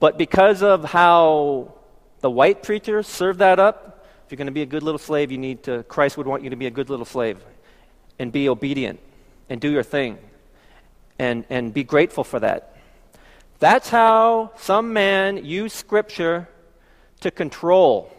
[0.00, 1.74] but because of how
[2.20, 5.30] the white preachers served that up, if you're going to be a good little slave,
[5.30, 7.38] you need to, Christ would want you to be a good little slave
[8.18, 8.98] and be obedient
[9.48, 10.18] and do your thing
[11.18, 12.71] and, and be grateful for that.
[13.62, 16.48] That's how some man used Scripture
[17.20, 18.12] to control.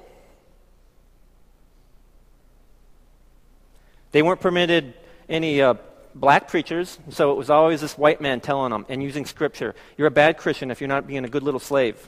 [4.14, 4.94] They weren't permitted
[5.28, 5.74] any uh,
[6.16, 9.76] black preachers, so it was always this white man telling them and using Scripture.
[9.98, 12.08] You're a bad Christian if you're not being a good little slave.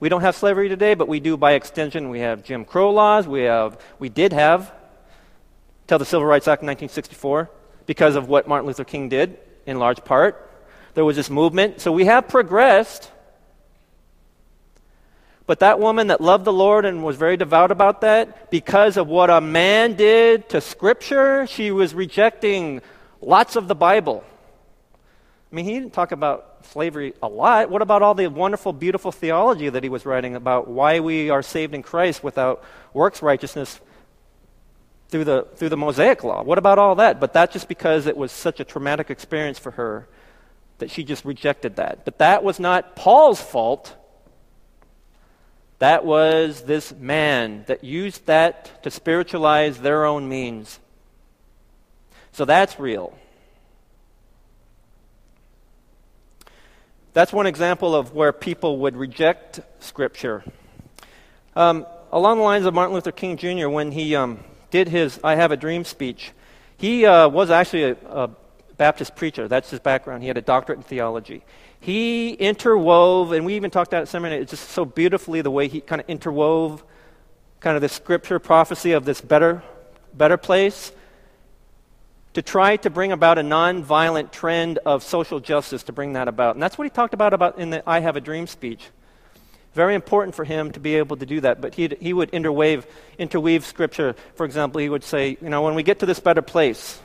[0.00, 2.10] We don't have slavery today, but we do by extension.
[2.10, 3.28] We have Jim Crow laws.
[3.28, 4.72] We, have, we did have,
[5.86, 7.48] till the Civil Rights Act in 1964,
[7.86, 10.45] because of what Martin Luther King did, in large part.
[10.96, 11.82] There was this movement.
[11.82, 13.10] So we have progressed.
[15.46, 19.06] But that woman that loved the Lord and was very devout about that, because of
[19.06, 22.80] what a man did to Scripture, she was rejecting
[23.20, 24.24] lots of the Bible.
[25.52, 27.68] I mean, he didn't talk about slavery a lot.
[27.68, 31.42] What about all the wonderful, beautiful theology that he was writing about why we are
[31.42, 33.80] saved in Christ without works righteousness
[35.10, 36.42] through the, through the Mosaic law?
[36.42, 37.20] What about all that?
[37.20, 40.08] But that's just because it was such a traumatic experience for her
[40.78, 42.04] that she just rejected that.
[42.04, 43.94] But that was not Paul's fault.
[45.78, 50.78] That was this man that used that to spiritualize their own means.
[52.32, 53.16] So that's real.
[57.12, 60.44] That's one example of where people would reject Scripture.
[61.54, 65.36] Um, along the lines of Martin Luther King Jr., when he um, did his I
[65.36, 66.32] Have a Dream speech,
[66.76, 68.30] he uh, was actually a, a
[68.76, 69.48] Baptist preacher.
[69.48, 70.22] That's his background.
[70.22, 71.44] He had a doctorate in theology.
[71.80, 75.68] He interwove, and we even talked about it seminary, it's just so beautifully the way
[75.68, 76.82] he kind of interwove
[77.60, 79.62] kind of the scripture prophecy of this better,
[80.14, 80.92] better place
[82.34, 86.54] to try to bring about a nonviolent trend of social justice to bring that about.
[86.54, 88.82] And that's what he talked about, about in the I Have a Dream speech.
[89.72, 91.60] Very important for him to be able to do that.
[91.60, 92.86] But he he would interweave,
[93.18, 94.16] interweave scripture.
[94.34, 97.00] For example, he would say, you know, when we get to this better place,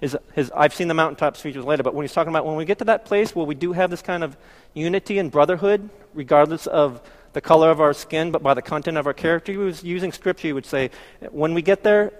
[0.00, 2.64] his, his I've seen the mountaintop speeches later, but when he's talking about when we
[2.64, 4.36] get to that place where we do have this kind of
[4.74, 9.06] unity and brotherhood, regardless of the color of our skin, but by the content of
[9.06, 10.48] our character, he was using scripture.
[10.48, 10.90] He would say,
[11.30, 12.12] when we get there,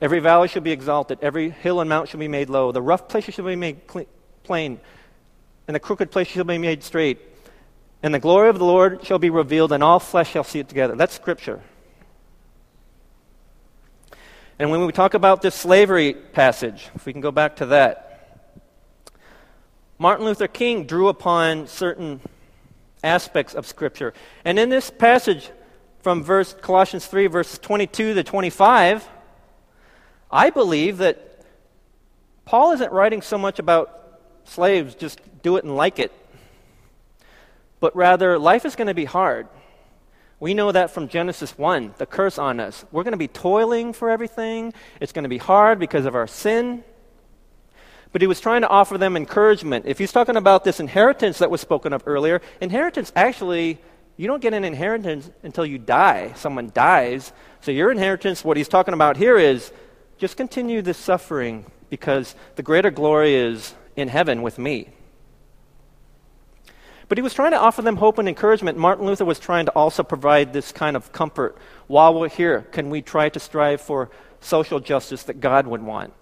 [0.00, 3.06] Every valley shall be exalted, every hill and mount shall be made low, the rough
[3.06, 3.80] places shall be made
[4.44, 4.80] plain,
[5.68, 7.20] and the crooked places shall be made straight.
[8.02, 10.70] And the glory of the Lord shall be revealed, and all flesh shall see it
[10.70, 10.96] together.
[10.96, 11.60] That's scripture.
[14.60, 18.60] And when we talk about this slavery passage, if we can go back to that,
[19.98, 22.20] Martin Luther King drew upon certain
[23.02, 24.12] aspects of Scripture.
[24.44, 25.50] And in this passage
[26.02, 29.08] from verse Colossians 3, verses 22 to 25,
[30.30, 31.42] I believe that
[32.44, 36.12] Paul isn't writing so much about slaves, just do it and like it,
[37.80, 39.48] but rather, life is going to be hard.
[40.40, 42.86] We know that from Genesis 1, the curse on us.
[42.90, 44.72] We're going to be toiling for everything.
[44.98, 46.82] It's going to be hard because of our sin.
[48.10, 49.84] But he was trying to offer them encouragement.
[49.86, 53.78] If he's talking about this inheritance that was spoken of earlier, inheritance actually,
[54.16, 56.32] you don't get an inheritance until you die.
[56.36, 57.32] Someone dies.
[57.60, 59.72] So your inheritance, what he's talking about here is
[60.16, 64.88] just continue this suffering because the greater glory is in heaven with me.
[67.10, 68.78] But he was trying to offer them hope and encouragement.
[68.78, 71.58] Martin Luther was trying to also provide this kind of comfort.
[71.88, 76.12] While we're here, can we try to strive for social justice that God would want?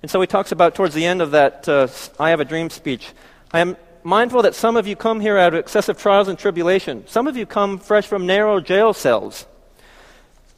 [0.00, 2.70] And so he talks about towards the end of that uh, I Have a Dream
[2.70, 3.12] speech.
[3.52, 7.06] I am mindful that some of you come here out of excessive trials and tribulation.
[7.06, 9.44] Some of you come fresh from narrow jail cells.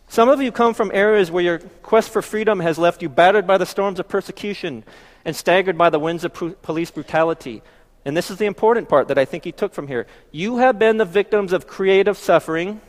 [0.07, 3.45] Some of you come from areas where your quest for freedom has left you battered
[3.45, 4.85] by the storms of persecution
[5.25, 7.61] and staggered by the winds of police brutality.
[8.05, 10.07] And this is the important part that I think he took from here.
[10.31, 12.81] You have been the victims of creative suffering.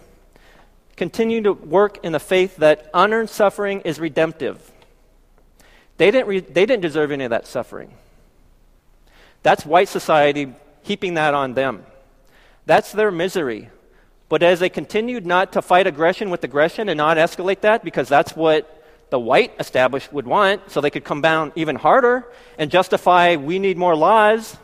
[0.96, 4.72] Continue to work in the faith that unearned suffering is redemptive.
[5.98, 7.94] They didn't, re- they didn't deserve any of that suffering.
[9.44, 11.86] That's white society heaping that on them.
[12.66, 13.70] That's their misery.
[14.30, 18.10] But as they continued not to fight aggression with aggression and not escalate that, because
[18.10, 22.26] that's what the white established would want, so they could come down even harder
[22.58, 24.58] and justify we need more laws.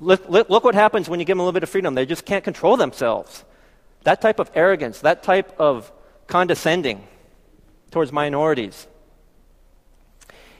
[0.00, 1.94] Look, look, what happens when you give them a little bit of freedom.
[1.94, 3.44] They just can't control themselves.
[4.04, 5.92] That type of arrogance, that type of
[6.26, 7.06] condescending
[7.90, 8.86] towards minorities.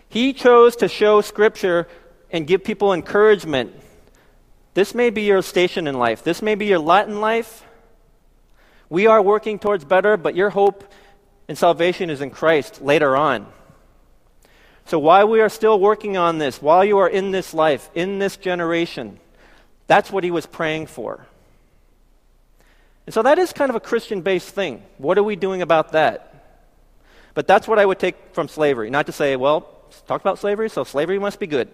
[0.09, 1.89] He chose to show Scripture
[2.31, 3.75] and give people encouragement
[4.75, 6.25] this may be your station in life.
[6.25, 7.65] This may be your lot in life.
[8.89, 10.91] We are working towards better, but your hope
[11.49, 13.47] and salvation is in Christ later on.
[14.87, 18.19] So while we are still working on this, while you are in this life, in
[18.19, 19.21] this generation,
[19.93, 21.27] that's what he was praying for.
[23.05, 24.83] And so that is kind of a Christian based thing.
[24.97, 26.63] What are we doing about that?
[27.35, 28.89] But that's what I would take from slavery.
[28.89, 29.69] Not to say, well,
[30.07, 31.69] talk about slavery, so slavery must be good.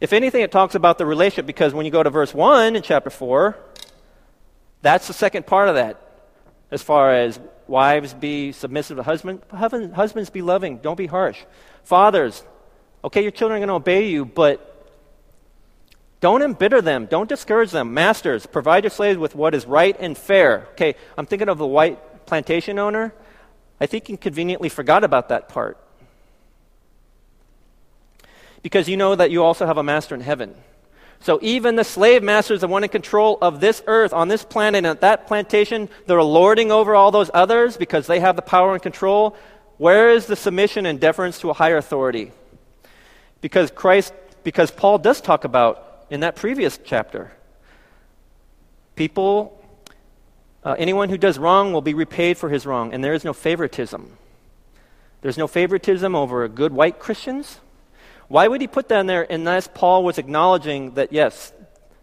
[0.00, 2.82] If anything, it talks about the relationship because when you go to verse 1 in
[2.82, 3.54] chapter 4,
[4.80, 6.00] that's the second part of that.
[6.70, 9.44] As far as wives be submissive to husbands,
[9.94, 11.38] husbands be loving, don't be harsh.
[11.84, 12.42] Fathers,
[13.04, 14.77] okay, your children are going to obey you, but
[16.20, 17.06] Don't embitter them.
[17.06, 17.94] Don't discourage them.
[17.94, 20.66] Masters, provide your slaves with what is right and fair.
[20.72, 23.14] Okay, I'm thinking of the white plantation owner.
[23.80, 25.78] I think he conveniently forgot about that part.
[28.62, 30.54] Because you know that you also have a master in heaven.
[31.20, 34.78] So even the slave masters, the one in control of this earth, on this planet,
[34.78, 38.72] and at that plantation, they're lording over all those others because they have the power
[38.72, 39.36] and control.
[39.78, 42.32] Where is the submission and deference to a higher authority?
[43.40, 44.12] Because Christ,
[44.42, 47.32] because Paul does talk about in that previous chapter,
[48.96, 49.62] people,
[50.64, 53.32] uh, anyone who does wrong will be repaid for his wrong, and there is no
[53.32, 54.16] favoritism.
[55.20, 57.60] There's no favoritism over good white Christians
[58.28, 61.52] why would he put that in there unless Paul was acknowledging that, yes,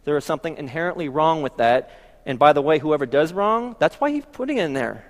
[0.04, 1.92] there is something inherently wrong with that?
[2.26, 5.06] And by the way, whoever does wrong, that's why he's putting it in there.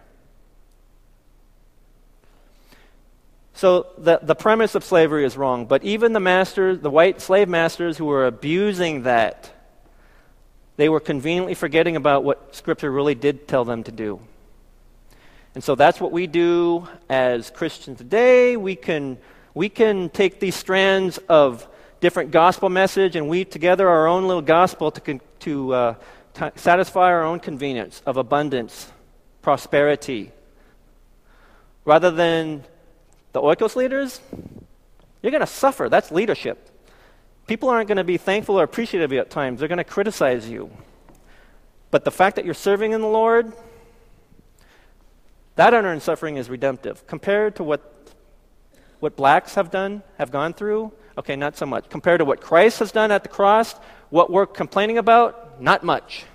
[3.56, 7.48] So the, the premise of slavery is wrong, but even the masters, the white slave
[7.48, 9.50] masters who were abusing that,
[10.76, 14.20] they were conveniently forgetting about what Scripture really did tell them to do.
[15.56, 18.58] And so that's what we do as Christians today.
[18.58, 19.18] We can
[19.54, 21.66] we can take these strands of
[22.02, 25.96] different gospel message and weave together our own little gospel to, to, uh,
[26.34, 28.92] t- satisfy our own convenience of abundance,
[29.42, 30.34] prosperity.
[31.86, 32.66] Rather than
[33.36, 34.22] the Oikos leaders,
[35.22, 35.90] you're going to suffer.
[35.90, 36.70] That's leadership.
[37.48, 39.60] People aren't going to be thankful or appreciative of you at times.
[39.60, 40.72] They're going to criticize you.
[41.92, 43.52] But the fact that you're serving in the Lord,
[45.58, 47.92] that unearned suffering is redemptive compared to what
[49.02, 50.94] what blacks have done, have gone through?
[51.18, 51.90] Okay, not so much.
[51.90, 53.74] Compared to what Christ has done at the cross,
[54.10, 55.62] what we're complaining about?
[55.62, 56.26] Not much.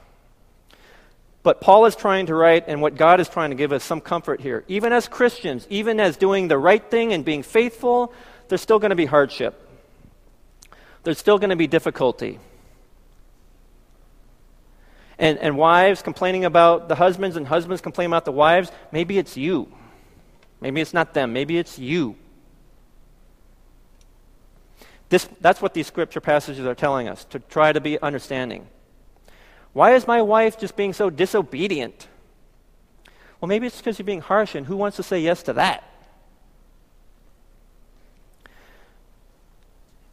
[1.43, 4.01] But Paul is trying to write, and what God is trying to give us some
[4.01, 4.65] comfort here.
[4.69, 8.13] Even as Christians, even as doing the right thing and being faithful,
[8.49, 9.67] there's still going to be hardship.
[11.03, 12.39] There's still going to be difficulty.
[15.19, 19.37] And, and wives complaining about the husbands, and husbands complaining about the wives, maybe it's
[19.37, 19.73] you.
[20.61, 21.33] Maybe it's not them.
[21.33, 22.17] Maybe it's you.
[25.09, 28.67] This, that's what these scripture passages are telling us, to try to be understanding.
[29.73, 32.09] Why is my wife just being so disobedient?
[33.41, 35.85] Well, maybe it's because you're being harsh, and who wants to say yes to that?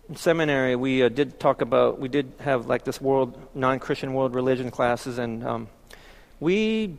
[0.08, 4.14] In seminary, we uh, did talk about, we did have like this world, non Christian
[4.14, 5.68] world religion classes, and um,
[6.40, 6.98] we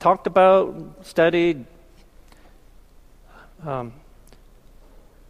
[0.00, 1.64] talked about, studied
[3.64, 3.92] um,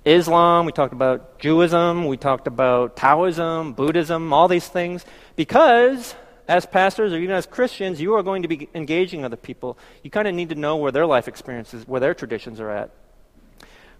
[0.04, 5.04] Islam, we talked about Judaism, we talked about Taoism, Buddhism, all these things,
[5.36, 6.14] because
[6.48, 9.78] as pastors or even as Christians, you are going to be engaging other people.
[10.02, 12.90] You kind of need to know where their life experiences, where their traditions are at.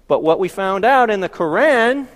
[0.09, 2.07] But what we found out in the Quran,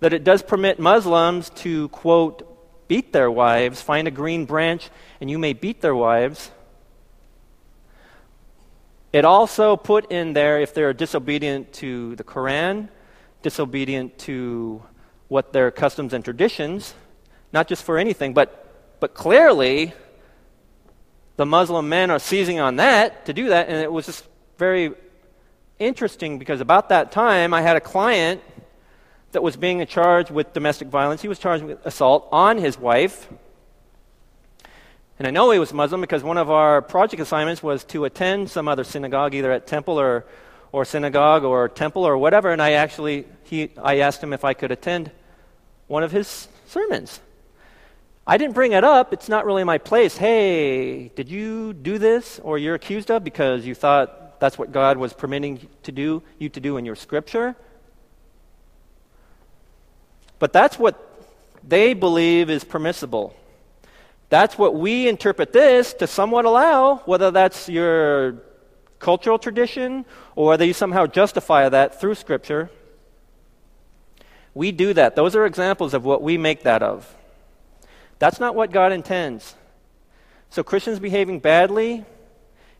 [0.00, 2.46] that it does permit Muslims to, quote,
[2.88, 4.90] beat their wives, find a green branch,
[5.20, 6.50] and you may beat their wives.
[9.12, 12.88] It also put in there if they're disobedient to the Quran,
[13.42, 14.82] disobedient to
[15.28, 16.94] what their customs and traditions,
[17.52, 18.59] not just for anything, but,
[19.00, 19.94] but clearly
[21.36, 23.68] the Muslim men are seizing on that to do that.
[23.68, 24.24] And it was just
[24.58, 24.92] very
[25.78, 28.42] interesting because about that time I had a client
[29.32, 31.22] that was being charged with domestic violence.
[31.22, 33.28] He was charged with assault on his wife.
[35.18, 38.50] And I know he was Muslim because one of our project assignments was to attend
[38.50, 40.26] some other synagogue, either at temple or,
[40.72, 42.50] or synagogue or temple or whatever.
[42.50, 45.10] And I actually, he, I asked him if I could attend
[45.86, 47.20] one of his sermons.
[48.30, 49.12] I didn't bring it up.
[49.12, 50.16] It's not really my place.
[50.16, 54.98] Hey, did you do this or you're accused of because you thought that's what God
[54.98, 57.56] was permitting to do, you to do in your scripture?
[60.38, 60.94] But that's what
[61.66, 63.34] they believe is permissible.
[64.28, 68.44] That's what we interpret this to somewhat allow, whether that's your
[69.00, 70.04] cultural tradition
[70.36, 72.70] or whether you somehow justify that through Scripture.
[74.54, 75.16] We do that.
[75.16, 77.16] Those are examples of what we make that of.
[78.20, 79.56] That's not what God intends.
[80.50, 82.04] So, Christians behaving badly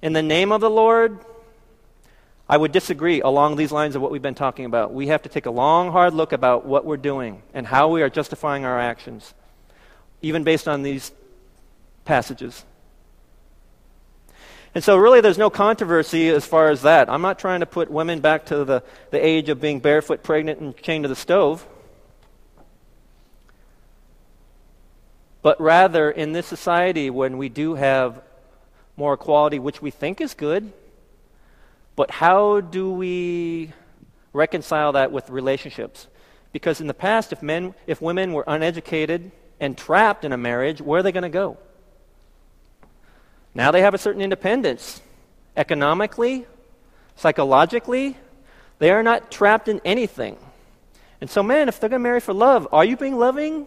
[0.03, 1.18] in the name of the Lord,
[2.49, 4.93] I would disagree along these lines of what we've been talking about.
[4.93, 8.03] We have to take a long, hard look about what we're doing and how we
[8.03, 9.32] are justifying our actions,
[10.20, 11.11] even based on these
[12.05, 12.64] passages.
[14.74, 17.09] And so, really, there's no controversy as far as that.
[17.09, 20.61] I'm not trying to put women back to the, the age of being barefoot, pregnant,
[20.61, 21.66] and chained to the stove.
[25.43, 28.22] But rather, in this society, when we do have
[28.97, 30.72] more equality, which we think is good,
[31.97, 33.72] but how do we
[34.32, 36.07] reconcile that with relationships?
[36.53, 40.80] Because in the past, if, men, if women were uneducated, and trapped in a marriage,
[40.80, 41.59] where are they going to go?
[43.55, 45.03] Now they have a certain independence
[45.57, 46.47] economically,
[47.14, 48.16] psychologically.
[48.78, 50.38] They are not trapped in anything.
[51.20, 53.66] And so, man, if they're going to marry for love, are you being loving?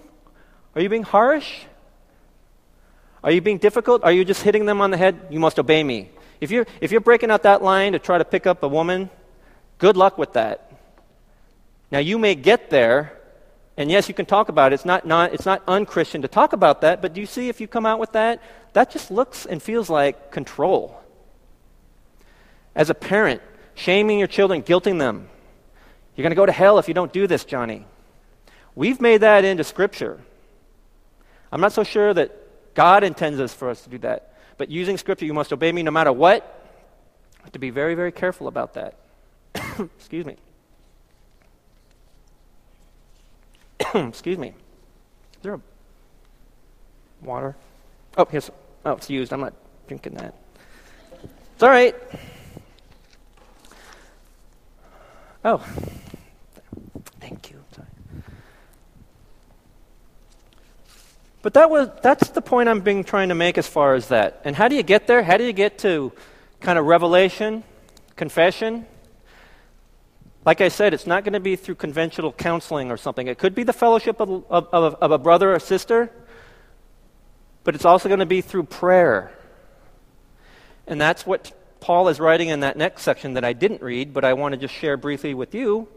[0.76, 1.62] Are you being harsh?
[3.24, 4.04] Are you being difficult?
[4.04, 5.28] Are you just hitting them on the head?
[5.30, 6.10] You must obey me.
[6.42, 9.10] If you're, if you're breaking out that line to try to pick up a woman,
[9.78, 10.72] good luck with that.
[11.90, 13.18] Now, you may get there,
[13.78, 14.76] and yes, you can talk about it.
[14.76, 17.62] It's not, not, it's not unchristian to talk about that, but do you see if
[17.62, 18.42] you come out with that?
[18.74, 21.00] That just looks and feels like control.
[22.76, 23.42] As a parent,
[23.76, 25.30] shaming your children, guilting them.
[26.16, 27.86] You're going to go to hell if you don't do this, Johnny.
[28.76, 30.20] We've made that into Scripture.
[31.54, 34.34] I'm not so sure that God intends us for us to do that.
[34.58, 36.42] But using Scripture, you must obey me no matter what.
[37.40, 38.96] I have to be very, very careful about that.
[39.80, 40.36] Excuse me.
[43.94, 44.48] Excuse me.
[44.48, 45.62] Is there a
[47.22, 47.56] water?
[48.18, 48.50] Oh, here's.
[48.84, 49.32] Oh, it's used.
[49.32, 49.54] I'm not
[49.88, 50.34] drinking that.
[51.54, 51.96] It's all right.
[55.46, 55.64] Oh,
[57.20, 57.64] thank you.
[57.76, 57.88] Sorry.
[61.44, 64.42] But that was that's the point I'm being trying to make as far as that.
[64.46, 65.22] And how do you get there?
[65.22, 66.14] How do you get to
[66.62, 67.64] kind of revelation,
[68.16, 68.88] confession?
[70.46, 73.28] Like I said, it's not going to be through conventional counseling or something.
[73.28, 76.12] It could be the fellowship of, of, of, of a brother or sister,
[77.66, 79.32] but it's also going to be through prayer.
[80.88, 84.24] And that's what Paul is writing in that next section that I didn't read, but
[84.24, 85.90] I want to just share briefly with you.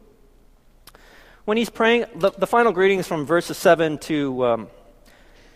[1.44, 4.68] When he's praying, the, the final greetings from verses 7 to, um,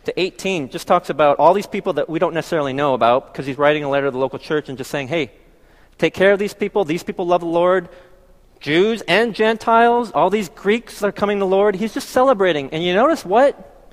[0.05, 3.47] to 18 just talks about all these people that we don't necessarily know about because
[3.47, 5.31] he's writing a letter to the local church and just saying, hey,
[5.99, 6.85] take care of these people.
[6.85, 7.89] These people love the Lord.
[8.61, 11.75] Jews and Gentiles, all these Greeks are coming to the Lord.
[11.75, 12.71] He's just celebrating.
[12.71, 13.89] And you notice what?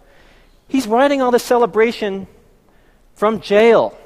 [0.67, 2.27] He's writing all this celebration
[3.15, 3.97] from jail.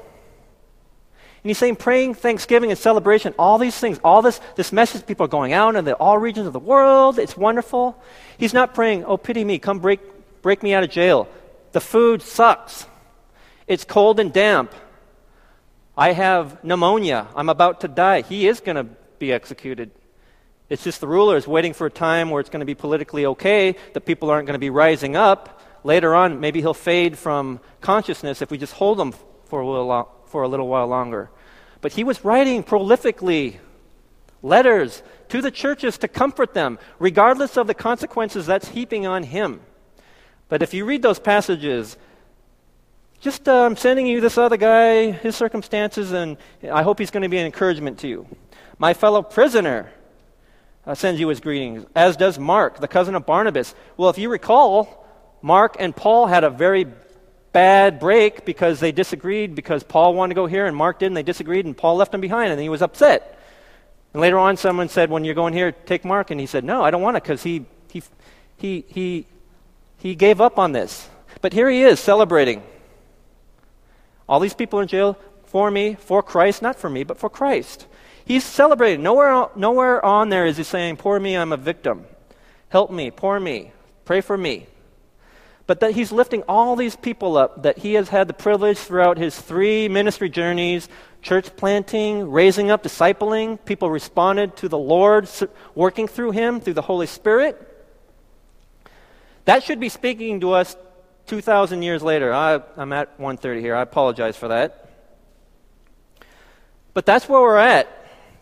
[1.42, 5.24] And he's saying praying, thanksgiving, and celebration, all these things, all this, this message, people
[5.24, 7.18] are going out in the, all regions of the world.
[7.18, 8.00] It's wonderful.
[8.38, 10.00] He's not praying, oh, pity me, come break,
[10.42, 11.28] break me out of jail.
[11.72, 12.86] The food sucks.
[13.66, 14.72] It's cold and damp.
[15.96, 17.28] I have pneumonia.
[17.34, 18.22] I'm about to die.
[18.22, 18.84] He is going to
[19.18, 19.90] be executed.
[20.68, 23.26] It's just the ruler is waiting for a time where it's going to be politically
[23.26, 25.60] okay, that people aren't going to be rising up.
[25.84, 29.12] Later on, maybe he'll fade from consciousness if we just hold him
[29.44, 31.30] for a little, for a little while longer.
[31.80, 33.58] But he was writing prolifically
[34.42, 39.60] letters to the churches to comfort them, regardless of the consequences that's heaping on him.
[40.52, 41.96] But if you read those passages,
[43.20, 46.36] just uh, I'm sending you this other guy, his circumstances, and
[46.70, 48.26] I hope he's going to be an encouragement to you.
[48.76, 49.90] My fellow prisoner,
[50.86, 53.74] uh, sends you his greetings, as does Mark, the cousin of Barnabas.
[53.96, 55.08] Well, if you recall,
[55.40, 56.86] Mark and Paul had a very
[57.52, 61.14] bad break because they disagreed because Paul wanted to go here and Mark didn't.
[61.14, 63.38] They disagreed and Paul left him behind and he was upset.
[64.12, 66.30] And later on, someone said, When you're going here, take Mark.
[66.30, 68.02] And he said, No, I don't want it because he, he,
[68.58, 69.26] he, he,
[70.02, 71.08] he gave up on this.
[71.42, 72.64] But here he is celebrating.
[74.28, 77.86] All these people in jail for me, for Christ, not for me, but for Christ.
[78.24, 79.04] He's celebrating.
[79.04, 82.06] Nowhere, nowhere on there is he saying, Poor me, I'm a victim.
[82.68, 83.70] Help me, poor me,
[84.04, 84.66] pray for me.
[85.68, 89.18] But that he's lifting all these people up that he has had the privilege throughout
[89.18, 90.88] his three ministry journeys
[91.20, 93.64] church planting, raising up, discipling.
[93.64, 95.30] People responded to the Lord
[95.76, 97.68] working through him, through the Holy Spirit.
[99.44, 100.76] That should be speaking to us
[101.26, 102.32] 2,000 years later.
[102.32, 103.74] I, am at 130 here.
[103.74, 104.88] I apologize for that.
[106.94, 107.88] But that's where we're at.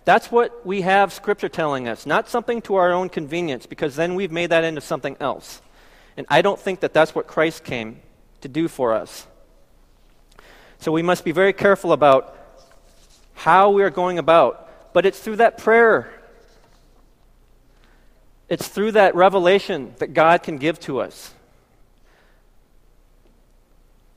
[0.05, 4.15] That's what we have Scripture telling us, not something to our own convenience, because then
[4.15, 5.61] we've made that into something else.
[6.17, 8.01] And I don't think that that's what Christ came
[8.41, 9.27] to do for us.
[10.79, 12.37] So we must be very careful about
[13.35, 14.93] how we are going about.
[14.93, 16.13] But it's through that prayer,
[18.51, 21.33] it's through that revelation that God can give to us.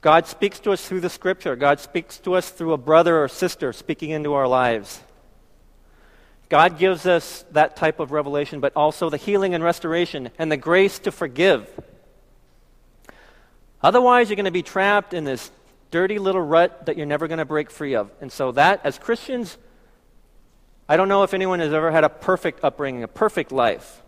[0.01, 1.55] God speaks to us through the scripture.
[1.55, 5.01] God speaks to us through a brother or sister speaking into our lives.
[6.49, 10.57] God gives us that type of revelation, but also the healing and restoration and the
[10.57, 11.69] grace to forgive.
[13.81, 15.51] Otherwise, you're going to be trapped in this
[15.89, 18.11] dirty little rut that you're never going to break free of.
[18.19, 19.57] And so, that, as Christians,
[20.89, 24.02] I don't know if anyone has ever had a perfect upbringing, a perfect life.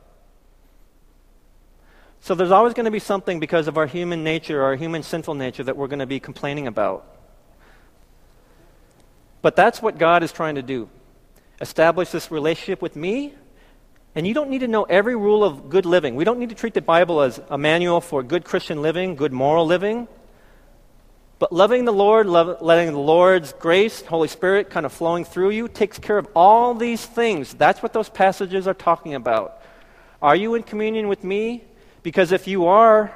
[2.26, 5.36] So, there's always going to be something because of our human nature, our human sinful
[5.36, 7.06] nature, that we're going to be complaining about.
[9.44, 10.90] But that's what God is trying to do
[11.62, 13.36] establish this relationship with me
[14.16, 16.16] And you don't need to know every rule of good living.
[16.16, 19.34] We don't need to treat the Bible as a manual for good Christian living, good
[19.34, 20.08] moral living.
[21.38, 25.52] But loving the Lord, love, letting the Lord's grace, Holy Spirit kind of flowing through
[25.52, 27.54] you, takes care of all these things.
[27.54, 29.62] That's what those passages are talking about.
[30.24, 31.66] Are you in communion with me?
[32.06, 33.12] Because if you are,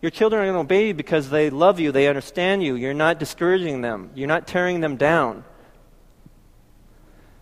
[0.00, 2.74] your children are going to obey you because they love you, they understand you.
[2.74, 5.44] You're not discouraging them, you're not tearing them down.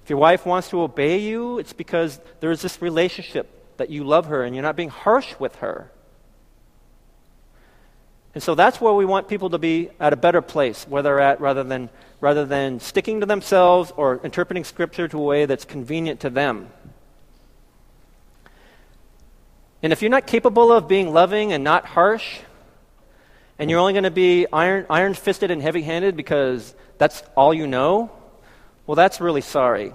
[0.03, 4.27] If your wife wants to obey you, it's because there's this relationship that you love
[4.27, 5.93] her and you're not being harsh with her.
[8.35, 11.21] And so that's where we want people to be at a better place, where they're
[11.21, 15.65] at, rather than, rather than sticking to themselves or interpreting Scripture to a way that's
[15.65, 16.71] convenient to them.
[19.87, 22.41] And if you're not capable of being loving and not harsh,
[23.57, 27.55] and you're only going to be iron, iron fisted and heavy handed because that's all
[27.55, 28.11] you know,
[28.89, 29.93] well, that's really sorry.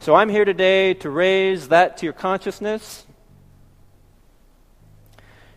[0.00, 3.06] So I'm here today to raise that to your consciousness.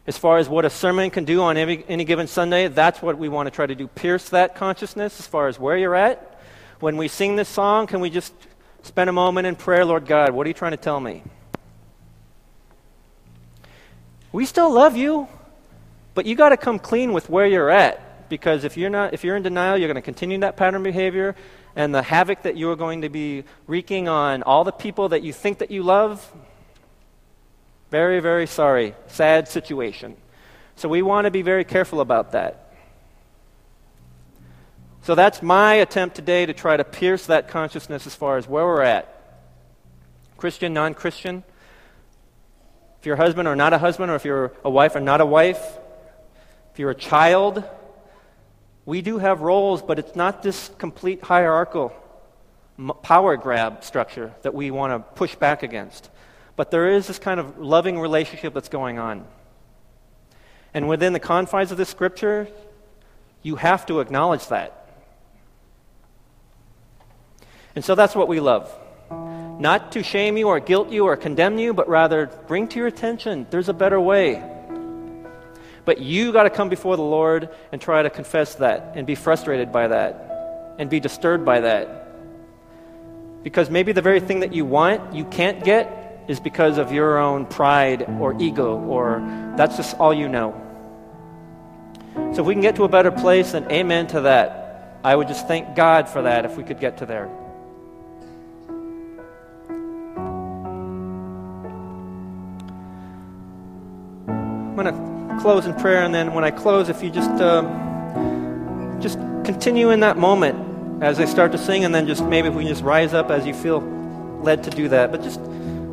[0.05, 3.17] As far as what a sermon can do on any, any given Sunday, that's what
[3.17, 3.87] we want to try to do.
[3.87, 6.39] Pierce that consciousness as far as where you're at.
[6.79, 8.35] When we sing this song, can we just
[8.83, 9.83] spend a moment in prayer?
[9.83, 11.23] Lord God, what are you trying to tell me?
[14.35, 15.29] We still love you,
[16.13, 19.23] but you got to come clean with where you're at because if you're not if
[19.23, 21.37] you're in denial you're going to continue that pattern behavior
[21.73, 25.31] and the havoc that you're going to be wreaking on all the people that you
[25.31, 26.33] think that you love
[27.91, 28.93] very very sorry.
[29.07, 30.17] Sad situation.
[30.75, 32.73] So we want to be very careful about that.
[35.03, 38.65] So that's my attempt today to try to pierce that consciousness as far as where
[38.65, 39.07] we're at.
[40.35, 41.45] Christian non-christian
[43.05, 45.21] if you're a husband or not a husband or if you're a wife or not
[45.21, 45.63] a wife
[46.73, 47.63] if you're a child
[48.85, 51.93] we do have roles, but it's not this complete hierarchical
[53.01, 56.09] power grab structure that we want to push back against.
[56.55, 59.25] But there is this kind of loving relationship that's going on.
[60.73, 62.47] And within the confines of this scripture,
[63.41, 64.87] you have to acknowledge that.
[67.75, 68.73] And so that's what we love.
[69.59, 72.87] Not to shame you or guilt you or condemn you, but rather bring to your
[72.87, 74.43] attention there's a better way.
[75.85, 79.15] But you got to come before the Lord and try to confess that and be
[79.15, 82.07] frustrated by that and be disturbed by that.
[83.43, 87.19] Because maybe the very thing that you want, you can't get, is because of your
[87.19, 89.19] own pride or ego, or
[89.55, 90.59] that's just all you know.
[92.33, 94.99] So if we can get to a better place, then amen to that.
[95.03, 97.29] I would just thank God for that if we could get to there.
[104.77, 108.99] I'm going to close in prayer, and then when I close, if you just um,
[109.01, 112.53] just continue in that moment as I start to sing, and then just maybe if
[112.53, 113.79] we can just rise up as you feel
[114.41, 115.11] led to do that.
[115.11, 115.39] But just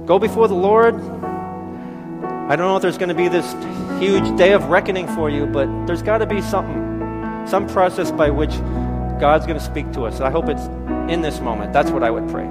[0.04, 0.96] go before the Lord.
[0.96, 3.52] I don't know if there's going to be this
[4.02, 8.30] huge day of reckoning for you, but there's got to be something, some process by
[8.30, 8.50] which
[9.20, 10.20] God's going to speak to us.
[10.20, 10.66] I hope it's
[11.08, 11.72] in this moment.
[11.72, 12.46] That's what I would pray.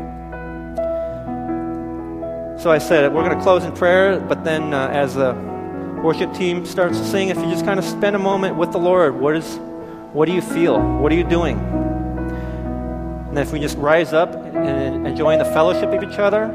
[2.58, 5.51] So I said we're going to close in prayer, but then uh, as the
[6.04, 8.80] worship team starts to sing, if you just kind of spend a moment with the
[8.80, 9.58] Lord, what is
[10.14, 10.82] what do you feel?
[11.00, 11.58] What are you doing?
[13.30, 16.50] And if we just rise up and enjoying the fellowship of each other,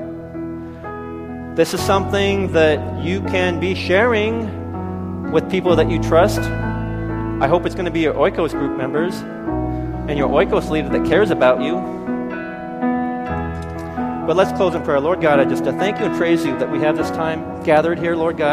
[1.57, 6.41] this is something that you can be sharing with people that you trust.
[6.41, 11.07] I hope it's going to be your Oikos group members and your Oikos leader that
[11.07, 11.77] cares about you.
[14.27, 15.01] But let's close in prayer.
[15.01, 17.99] Lord God, I just thank you and praise you that we have this time gathered
[17.99, 18.45] here, Lord God.